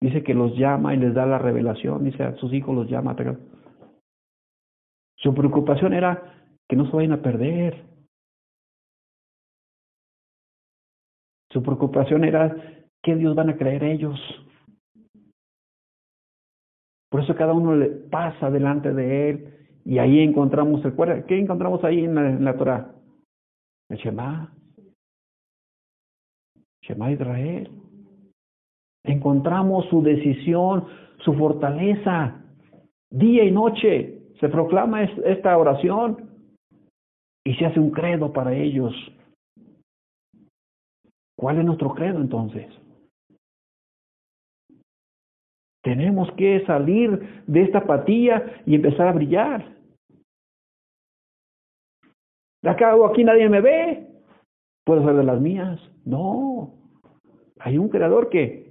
Dice 0.00 0.22
que 0.22 0.34
los 0.34 0.56
llama 0.56 0.94
y 0.94 0.98
les 0.98 1.14
da 1.14 1.26
la 1.26 1.38
revelación. 1.38 2.04
Dice 2.04 2.22
a 2.22 2.36
sus 2.36 2.52
hijos 2.52 2.74
los 2.74 2.88
llama. 2.88 3.16
Su 5.16 5.34
preocupación 5.34 5.92
era 5.92 6.34
que 6.68 6.76
no 6.76 6.86
se 6.86 6.96
vayan 6.96 7.12
a 7.12 7.22
perder. 7.22 7.95
Su 11.56 11.62
preocupación 11.62 12.22
era 12.22 12.54
qué 13.02 13.16
Dios 13.16 13.34
van 13.34 13.48
a 13.48 13.56
creer 13.56 13.82
ellos. 13.82 14.20
Por 17.10 17.22
eso 17.22 17.34
cada 17.34 17.54
uno 17.54 17.74
le 17.74 17.86
pasa 17.86 18.50
delante 18.50 18.92
de 18.92 19.30
él 19.30 19.54
y 19.82 19.96
ahí 19.96 20.20
encontramos 20.20 20.84
el 20.84 21.24
¿Qué 21.24 21.38
encontramos 21.38 21.82
ahí 21.82 22.04
en 22.04 22.14
la, 22.14 22.50
en 22.50 22.58
Torah? 22.58 22.94
El 23.88 23.96
Shema. 23.96 24.52
Shema 26.82 27.12
Israel. 27.12 27.70
Encontramos 29.04 29.86
su 29.88 30.02
decisión, 30.02 30.84
su 31.20 31.32
fortaleza, 31.32 32.38
día 33.08 33.44
y 33.44 33.50
noche 33.50 34.18
se 34.40 34.50
proclama 34.50 35.04
esta 35.04 35.56
oración 35.56 36.28
y 37.46 37.54
se 37.54 37.64
hace 37.64 37.80
un 37.80 37.92
credo 37.92 38.30
para 38.30 38.54
ellos. 38.54 38.92
¿Cuál 41.38 41.58
es 41.58 41.64
nuestro 41.64 41.94
credo 41.94 42.20
entonces? 42.20 42.66
Tenemos 45.82 46.32
que 46.32 46.64
salir 46.66 47.44
de 47.46 47.62
esta 47.62 47.78
apatía 47.78 48.62
y 48.66 48.74
empezar 48.74 49.08
a 49.08 49.12
brillar. 49.12 49.76
De 52.62 52.70
acá 52.70 52.96
o 52.96 53.06
aquí 53.06 53.22
nadie 53.22 53.48
me 53.48 53.60
ve. 53.60 54.08
Puedo 54.84 55.04
ser 55.04 55.14
de 55.14 55.24
las 55.24 55.40
mías. 55.40 55.80
No. 56.04 56.72
Hay 57.60 57.78
un 57.78 57.88
creador 57.88 58.30
que 58.30 58.66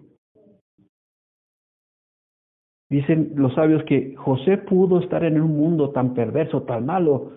Dicen 2.89 3.33
los 3.35 3.53
sabios 3.55 3.83
que 3.85 4.15
José 4.15 4.57
pudo 4.59 4.99
estar 4.99 5.23
en 5.23 5.41
un 5.41 5.57
mundo 5.57 5.89
tan 5.89 6.13
perverso, 6.13 6.63
tan 6.63 6.85
malo, 6.85 7.31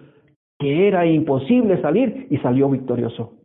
que 0.59 0.87
era 0.89 1.07
imposible 1.07 1.81
salir 1.81 2.27
y 2.31 2.37
salió 2.39 2.69
victorioso. 2.69 3.38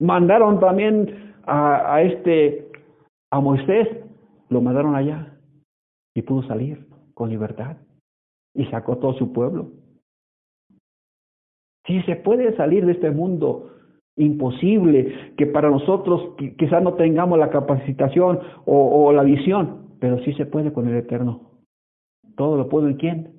Mandaron 0.00 0.58
también 0.58 1.34
a, 1.44 1.94
a 1.94 2.02
este, 2.02 2.68
a 3.30 3.40
Moisés, 3.40 3.88
lo 4.48 4.60
mandaron 4.60 4.96
allá 4.96 5.38
y 6.14 6.22
pudo 6.22 6.42
salir 6.44 6.86
con 7.14 7.30
libertad 7.30 7.76
y 8.54 8.64
sacó 8.66 8.98
todo 8.98 9.14
su 9.14 9.32
pueblo. 9.32 9.70
Si 11.86 12.02
se 12.02 12.16
puede 12.16 12.56
salir 12.56 12.84
de 12.86 12.92
este 12.92 13.10
mundo 13.10 13.70
imposible, 14.16 15.34
que 15.36 15.46
para 15.46 15.70
nosotros 15.70 16.34
quizás 16.58 16.82
no 16.82 16.94
tengamos 16.94 17.38
la 17.38 17.50
capacitación 17.50 18.40
o, 18.64 19.06
o, 19.06 19.12
la 19.12 19.22
visión, 19.22 19.96
pero 19.98 20.18
sí 20.24 20.32
se 20.34 20.46
puede 20.46 20.72
con 20.72 20.88
el 20.88 20.96
Eterno. 20.96 21.50
Todo 22.36 22.56
lo 22.56 22.68
puedo 22.68 22.88
en 22.88 22.96
quién. 22.96 23.32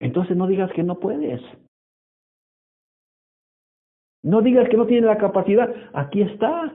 Entonces 0.00 0.36
no 0.36 0.46
digas 0.46 0.70
que 0.72 0.82
no 0.82 1.00
puedes. 1.00 1.40
No 4.24 4.40
digas 4.40 4.68
que 4.70 4.76
no 4.78 4.86
tienes 4.86 5.04
la 5.04 5.18
capacidad. 5.18 5.72
Aquí 5.92 6.22
está. 6.22 6.74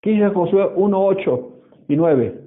¿Qué 0.00 0.10
dice 0.10 0.28
Josué 0.28 0.70
1, 0.76 1.06
8 1.06 1.62
y 1.88 1.96
9? 1.96 2.40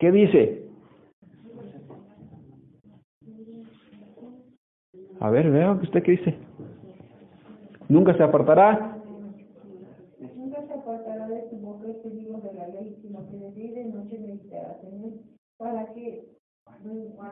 ¿Qué 0.00 0.10
dice? 0.10 0.68
A 5.20 5.30
ver, 5.30 5.50
vea 5.50 5.72
usted 5.72 6.02
qué 6.02 6.12
dice. 6.12 6.34
Nunca 7.88 8.16
se 8.16 8.24
apartará. 8.24 8.96
Nunca 10.34 10.66
se 10.66 10.72
apartará 10.72 11.28
de 11.28 11.42
tu 11.50 11.56
boca 11.56 11.88
este 11.88 12.10
libro 12.10 12.40
de 12.40 12.54
la 12.54 12.66
ley, 12.68 12.98
sino 13.00 13.30
que 13.30 13.36
de 13.36 13.52
día 13.52 13.66
y 13.66 13.74
de 13.74 13.84
noche 13.84 14.18
meditarás 14.18 14.82
en 14.84 15.04
él, 15.04 15.20
para 15.56 15.92
que 15.92 16.24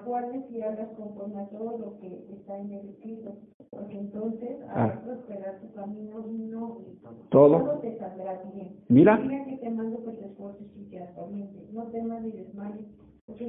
guardes 0.05 0.51
y 0.51 0.63
hagas 0.63 0.89
conforme 0.97 1.41
a 1.41 1.49
todo 1.49 1.79
lo 1.79 1.99
que 2.01 2.27
está 2.35 2.59
en 2.59 2.73
el 2.73 2.89
escrito, 2.91 3.37
entonces 3.99 4.61
harás 4.71 4.97
ah. 4.97 5.01
prosperar 5.05 5.61
tu 5.61 5.73
camino 5.73 6.25
y 6.29 6.39
no 6.39 6.79
todo, 7.31 7.59
todo 7.59 7.79
te 7.81 7.99
saldrá 7.99 8.41
bien. 8.55 8.77
Mira. 8.89 9.17
Mira 9.17 9.45
que 9.45 9.57
te 9.57 9.71
mando 9.71 9.99
te 9.99 10.27
esfuerces 10.27 10.67
y 10.77 10.97
actualmente 10.97 11.67
no 11.73 11.85
temas 11.85 12.23
ni 12.23 12.31
desmayes, 12.31 12.87
porque 13.27 13.45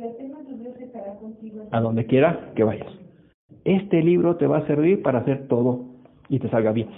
tu 0.48 0.58
Dios 0.58 0.76
estará 0.80 1.16
contigo. 1.16 1.68
A 1.72 1.80
donde 1.80 2.06
quiera 2.06 2.52
que 2.56 2.64
vayas. 2.64 2.92
Este 3.64 4.02
libro 4.02 4.38
te 4.38 4.48
va 4.48 4.58
a 4.60 4.68
servir 4.68 5.02
para 5.02 5.20
hacer 5.20 5.48
todo 5.48 5.86
y 6.28 6.40
te 6.40 6.50
salga 6.50 6.72
bien. 6.72 6.90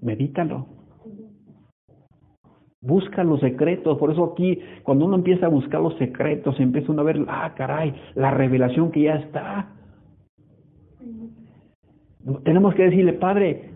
Medítalo. 0.00 0.66
Busca 2.80 3.24
los 3.24 3.40
secretos. 3.40 3.98
Por 3.98 4.12
eso 4.12 4.32
aquí, 4.32 4.60
cuando 4.84 5.04
uno 5.04 5.16
empieza 5.16 5.46
a 5.46 5.48
buscar 5.48 5.80
los 5.80 5.96
secretos, 5.96 6.58
empieza 6.60 6.92
uno 6.92 7.02
a 7.02 7.04
ver, 7.04 7.24
ah, 7.28 7.52
caray, 7.56 7.94
la 8.14 8.30
revelación 8.30 8.92
que 8.92 9.02
ya 9.02 9.16
está. 9.16 9.74
Tenemos 12.44 12.74
que 12.74 12.84
decirle, 12.84 13.14
Padre, 13.14 13.70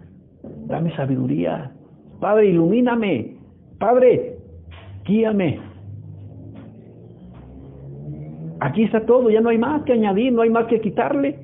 dame 0.67 0.95
sabiduría. 0.97 1.73
Padre, 2.21 2.49
ilumíname. 2.49 3.37
Padre, 3.79 4.37
guíame. 5.05 5.61
Aquí 8.61 8.85
está 8.85 9.05
todo, 9.07 9.29
ya 9.31 9.41
no 9.41 9.49
hay 9.49 9.59
más 9.59 9.83
que 9.83 9.93
añadir, 9.93 10.33
no 10.33 10.43
hay 10.43 10.51
más 10.51 10.67
que 10.67 10.81
quitarle. 10.81 11.39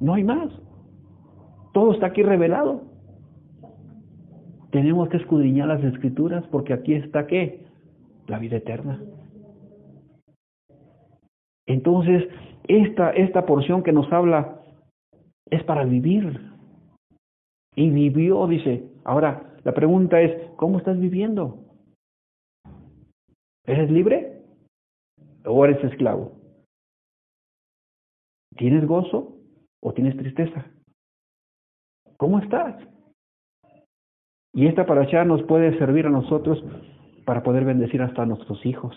No 0.00 0.14
hay 0.14 0.24
más. 0.24 0.50
Todo 1.72 1.92
está 1.92 2.06
aquí 2.06 2.22
revelado. 2.22 2.82
Tenemos 4.70 5.08
que 5.08 5.18
escudriñar 5.18 5.68
las 5.68 5.84
escrituras 5.84 6.44
porque 6.50 6.72
aquí 6.72 6.94
está 6.94 7.26
qué? 7.26 7.64
La 8.26 8.38
vida 8.38 8.56
eterna. 8.56 9.00
Entonces, 11.66 12.24
esta, 12.66 13.10
esta 13.10 13.46
porción 13.46 13.82
que 13.82 13.92
nos 13.92 14.12
habla 14.12 14.63
es 15.50 15.62
para 15.64 15.84
vivir. 15.84 16.52
Y 17.76 17.90
vivió, 17.90 18.46
dice. 18.46 18.88
Ahora, 19.04 19.54
la 19.64 19.72
pregunta 19.72 20.20
es, 20.20 20.50
¿cómo 20.56 20.78
estás 20.78 20.98
viviendo? 20.98 21.58
¿Eres 23.66 23.90
libre 23.90 24.42
o 25.44 25.64
eres 25.64 25.82
esclavo? 25.84 26.32
¿Tienes 28.56 28.86
gozo 28.86 29.36
o 29.80 29.92
tienes 29.92 30.16
tristeza? 30.16 30.66
¿Cómo 32.16 32.38
estás? 32.38 32.76
Y 34.52 34.66
esta 34.66 34.86
paracha 34.86 35.24
nos 35.24 35.42
puede 35.42 35.76
servir 35.78 36.06
a 36.06 36.10
nosotros 36.10 36.62
para 37.24 37.42
poder 37.42 37.64
bendecir 37.64 38.02
hasta 38.02 38.22
a 38.22 38.26
nuestros 38.26 38.64
hijos. 38.64 38.94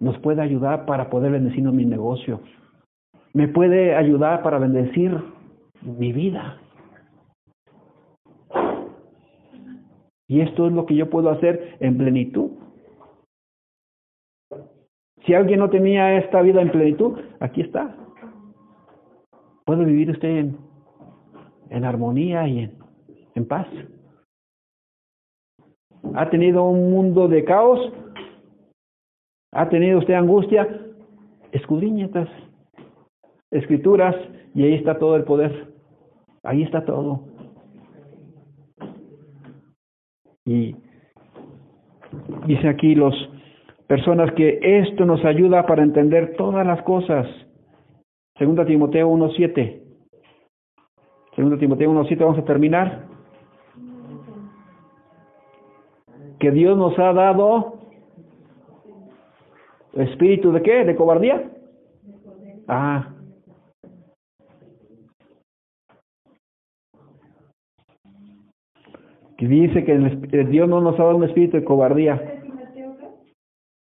Nos 0.00 0.18
puede 0.18 0.42
ayudar 0.42 0.86
para 0.86 1.08
poder 1.08 1.30
bendecir 1.32 1.62
mi 1.64 1.84
negocio. 1.84 2.40
Me 3.34 3.48
puede 3.48 3.96
ayudar 3.96 4.44
para 4.44 4.60
bendecir 4.60 5.12
mi 5.82 6.12
vida. 6.12 6.56
Y 10.28 10.40
esto 10.40 10.68
es 10.68 10.72
lo 10.72 10.86
que 10.86 10.94
yo 10.94 11.10
puedo 11.10 11.30
hacer 11.30 11.76
en 11.80 11.98
plenitud. 11.98 12.52
Si 15.26 15.34
alguien 15.34 15.58
no 15.58 15.68
tenía 15.68 16.16
esta 16.16 16.42
vida 16.42 16.62
en 16.62 16.70
plenitud, 16.70 17.18
aquí 17.40 17.62
está. 17.62 17.96
Puede 19.64 19.84
vivir 19.84 20.10
usted 20.10 20.28
en, 20.28 20.58
en 21.70 21.84
armonía 21.84 22.46
y 22.46 22.60
en, 22.60 22.78
en 23.34 23.48
paz. 23.48 23.66
¿Ha 26.14 26.30
tenido 26.30 26.62
un 26.64 26.92
mundo 26.92 27.26
de 27.26 27.44
caos? 27.44 27.92
¿Ha 29.52 29.68
tenido 29.68 29.98
usted 29.98 30.14
angustia? 30.14 30.68
Escudriñe 31.50 32.04
estas 32.04 32.28
escrituras 33.50 34.14
y 34.54 34.64
ahí 34.64 34.74
está 34.74 34.98
todo 34.98 35.16
el 35.16 35.24
poder. 35.24 35.72
Ahí 36.42 36.62
está 36.62 36.84
todo. 36.84 37.24
Y 40.46 40.76
dice 42.46 42.68
aquí 42.68 42.94
los 42.94 43.14
personas 43.86 44.32
que 44.34 44.58
esto 44.62 45.06
nos 45.06 45.24
ayuda 45.24 45.66
para 45.66 45.82
entender 45.82 46.36
todas 46.36 46.66
las 46.66 46.82
cosas. 46.82 47.26
Segunda 48.36 48.66
Timoteo 48.66 49.08
1.7. 49.10 49.80
Segunda 51.34 51.58
Timoteo 51.58 51.92
1.7 51.92 52.18
vamos 52.18 52.38
a 52.38 52.44
terminar. 52.44 53.06
Que 56.38 56.50
Dios 56.50 56.76
nos 56.76 56.98
ha 56.98 57.12
dado 57.12 57.78
espíritu 59.94 60.52
de 60.52 60.62
qué? 60.62 60.84
¿De 60.84 60.94
cobardía? 60.94 61.50
Ah. 62.68 63.13
Dice 69.48 69.84
que 69.84 69.92
el, 69.92 70.50
Dios 70.50 70.68
no 70.68 70.80
nos 70.80 70.98
ha 70.98 71.04
dado 71.04 71.16
un 71.16 71.24
espíritu 71.24 71.58
de 71.58 71.64
cobardía. 71.64 72.40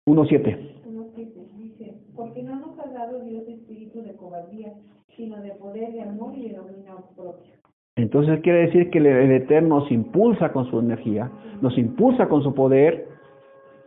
1.7. 0.07 2.13
porque 2.15 2.43
no 2.43 2.59
nos 2.59 2.77
ha 2.77 2.91
dado 2.91 3.23
Dios 3.23 3.47
espíritu 3.47 4.03
de 4.03 4.15
cobardía, 4.15 4.73
sino 5.15 5.41
de 5.41 5.51
poder, 5.51 5.93
de 5.93 6.03
amor 6.03 6.35
y 6.35 6.49
de 6.49 6.57
dominio 6.57 7.03
propio. 7.15 7.55
Entonces 7.95 8.41
quiere 8.41 8.67
decir 8.67 8.91
que 8.91 8.99
el, 8.99 9.07
Eterno 9.07 9.79
nos 9.79 9.91
impulsa 9.91 10.51
con 10.51 10.69
su 10.69 10.79
energía, 10.79 11.31
nos 11.61 11.77
impulsa 11.77 12.27
con 12.27 12.43
su 12.43 12.53
poder 12.53 13.07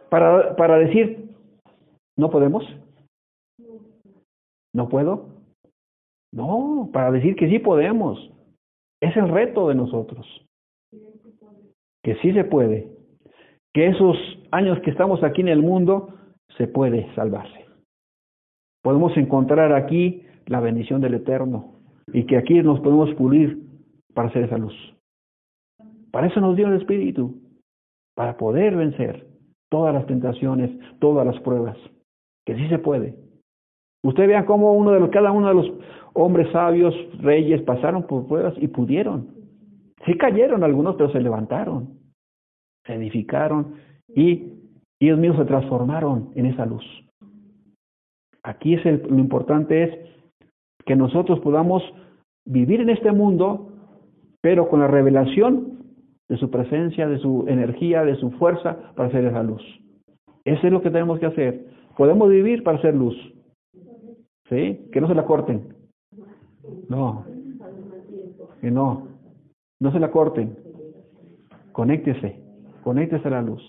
para, 0.08 0.56
para 0.56 0.78
decir, 0.78 1.30
¿no 2.16 2.30
podemos? 2.30 2.64
¿No 4.74 4.88
puedo? 4.88 5.26
No, 6.32 6.88
para 6.92 7.12
decir 7.12 7.36
que 7.36 7.48
sí 7.48 7.58
podemos. 7.58 8.32
Es 9.00 9.16
el 9.16 9.28
reto 9.28 9.68
de 9.68 9.74
nosotros. 9.74 10.26
Que 12.08 12.14
sí 12.22 12.32
se 12.32 12.44
puede. 12.44 12.88
Que 13.74 13.88
esos 13.88 14.16
años 14.50 14.80
que 14.80 14.90
estamos 14.90 15.22
aquí 15.22 15.42
en 15.42 15.48
el 15.48 15.60
mundo 15.60 16.14
se 16.56 16.66
puede 16.66 17.14
salvarse. 17.14 17.66
Podemos 18.82 19.14
encontrar 19.18 19.74
aquí 19.74 20.22
la 20.46 20.60
bendición 20.60 21.02
del 21.02 21.12
Eterno 21.12 21.74
y 22.14 22.24
que 22.24 22.38
aquí 22.38 22.62
nos 22.62 22.80
podemos 22.80 23.12
pulir 23.16 23.58
para 24.14 24.28
hacer 24.28 24.44
esa 24.44 24.56
luz. 24.56 24.72
Para 26.10 26.28
eso 26.28 26.40
nos 26.40 26.56
dio 26.56 26.68
el 26.68 26.80
Espíritu, 26.80 27.42
para 28.14 28.38
poder 28.38 28.74
vencer 28.74 29.26
todas 29.68 29.92
las 29.92 30.06
tentaciones, 30.06 30.70
todas 31.00 31.26
las 31.26 31.38
pruebas, 31.40 31.76
que 32.46 32.56
sí 32.56 32.70
se 32.70 32.78
puede. 32.78 33.16
Usted 34.02 34.28
vea 34.28 34.46
cómo 34.46 34.72
uno 34.72 34.92
de 34.92 35.00
los, 35.00 35.10
cada 35.10 35.30
uno 35.30 35.48
de 35.48 35.54
los 35.54 35.72
hombres 36.14 36.50
sabios, 36.52 36.94
reyes, 37.20 37.60
pasaron 37.64 38.04
por 38.04 38.26
pruebas 38.26 38.54
y 38.56 38.68
pudieron. 38.68 39.36
Sí 40.06 40.16
cayeron 40.16 40.64
algunos, 40.64 40.96
pero 40.96 41.10
se 41.10 41.20
levantaron, 41.20 41.97
se 42.88 42.94
edificaron 42.94 43.74
y 44.08 44.54
ellos 44.98 45.20
mismos 45.20 45.38
se 45.38 45.44
transformaron 45.44 46.32
en 46.34 46.46
esa 46.46 46.66
luz. 46.66 46.84
Aquí 48.42 48.74
es 48.74 48.84
el, 48.84 49.02
lo 49.08 49.18
importante 49.18 49.84
es 49.84 49.98
que 50.84 50.96
nosotros 50.96 51.38
podamos 51.40 51.84
vivir 52.44 52.80
en 52.80 52.90
este 52.90 53.12
mundo 53.12 53.68
pero 54.40 54.68
con 54.68 54.80
la 54.80 54.86
revelación 54.86 55.78
de 56.28 56.36
su 56.36 56.50
presencia, 56.50 57.08
de 57.08 57.18
su 57.18 57.44
energía, 57.48 58.04
de 58.04 58.16
su 58.16 58.30
fuerza 58.32 58.92
para 58.94 59.08
hacer 59.08 59.24
esa 59.24 59.42
luz. 59.42 59.62
Eso 60.44 60.66
es 60.66 60.72
lo 60.72 60.82
que 60.82 60.90
tenemos 60.90 61.18
que 61.18 61.26
hacer. 61.26 61.66
Podemos 61.96 62.28
vivir 62.30 62.62
para 62.62 62.78
hacer 62.78 62.94
luz. 62.94 63.16
¿Sí? 64.48 64.88
Que 64.92 65.00
no 65.00 65.08
se 65.08 65.14
la 65.14 65.24
corten. 65.24 65.74
No. 66.88 67.24
Que 68.60 68.70
no. 68.70 69.08
No 69.80 69.92
se 69.92 69.98
la 69.98 70.10
corten. 70.10 70.56
Conéctese. 71.72 72.47
Conéctese 72.88 73.28
a 73.28 73.32
la 73.32 73.42
luz. 73.42 73.62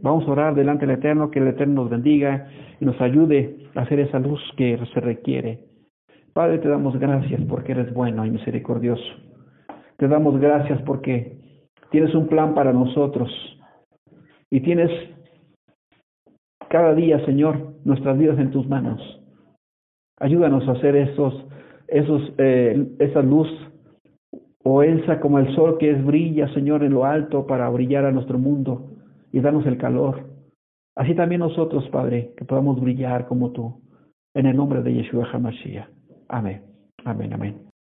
Vamos 0.00 0.28
a 0.28 0.30
orar 0.30 0.54
delante 0.54 0.86
del 0.86 0.94
Eterno, 0.96 1.28
que 1.28 1.40
el 1.40 1.48
Eterno 1.48 1.82
nos 1.82 1.90
bendiga 1.90 2.48
y 2.80 2.84
nos 2.84 3.00
ayude 3.00 3.68
a 3.74 3.80
hacer 3.80 3.98
esa 3.98 4.20
luz 4.20 4.40
que 4.56 4.78
se 4.94 5.00
requiere. 5.00 5.64
Padre, 6.32 6.58
te 6.58 6.68
damos 6.68 6.96
gracias 7.00 7.40
porque 7.48 7.72
eres 7.72 7.92
bueno 7.92 8.24
y 8.24 8.30
misericordioso. 8.30 9.02
Te 9.96 10.06
damos 10.06 10.38
gracias 10.38 10.80
porque 10.82 11.36
tienes 11.90 12.14
un 12.14 12.28
plan 12.28 12.54
para 12.54 12.72
nosotros 12.72 13.28
y 14.50 14.60
tienes 14.60 14.92
cada 16.68 16.94
día, 16.94 17.26
Señor, 17.26 17.74
nuestras 17.84 18.16
vidas 18.16 18.38
en 18.38 18.52
tus 18.52 18.68
manos. 18.68 19.00
Ayúdanos 20.20 20.68
a 20.68 20.72
hacer 20.78 20.94
esos, 20.94 21.34
esos, 21.88 22.22
eh, 22.38 22.86
esa 23.00 23.20
luz 23.20 23.48
o 24.70 24.82
esa 24.82 25.18
como 25.18 25.38
el 25.38 25.54
sol 25.54 25.78
que 25.78 25.90
es 25.90 26.04
brilla, 26.04 26.46
Señor, 26.52 26.84
en 26.84 26.92
lo 26.92 27.06
alto 27.06 27.46
para 27.46 27.70
brillar 27.70 28.04
a 28.04 28.12
nuestro 28.12 28.38
mundo 28.38 28.90
y 29.32 29.40
darnos 29.40 29.64
el 29.64 29.78
calor. 29.78 30.28
Así 30.94 31.14
también 31.14 31.40
nosotros, 31.40 31.88
Padre, 31.88 32.34
que 32.36 32.44
podamos 32.44 32.78
brillar 32.78 33.26
como 33.28 33.50
tú. 33.52 33.80
En 34.34 34.44
el 34.44 34.54
nombre 34.54 34.82
de 34.82 34.92
Yeshua 34.92 35.26
HaMashiach. 35.32 35.88
Amén. 36.28 36.62
Amén, 37.06 37.32
amén. 37.32 37.67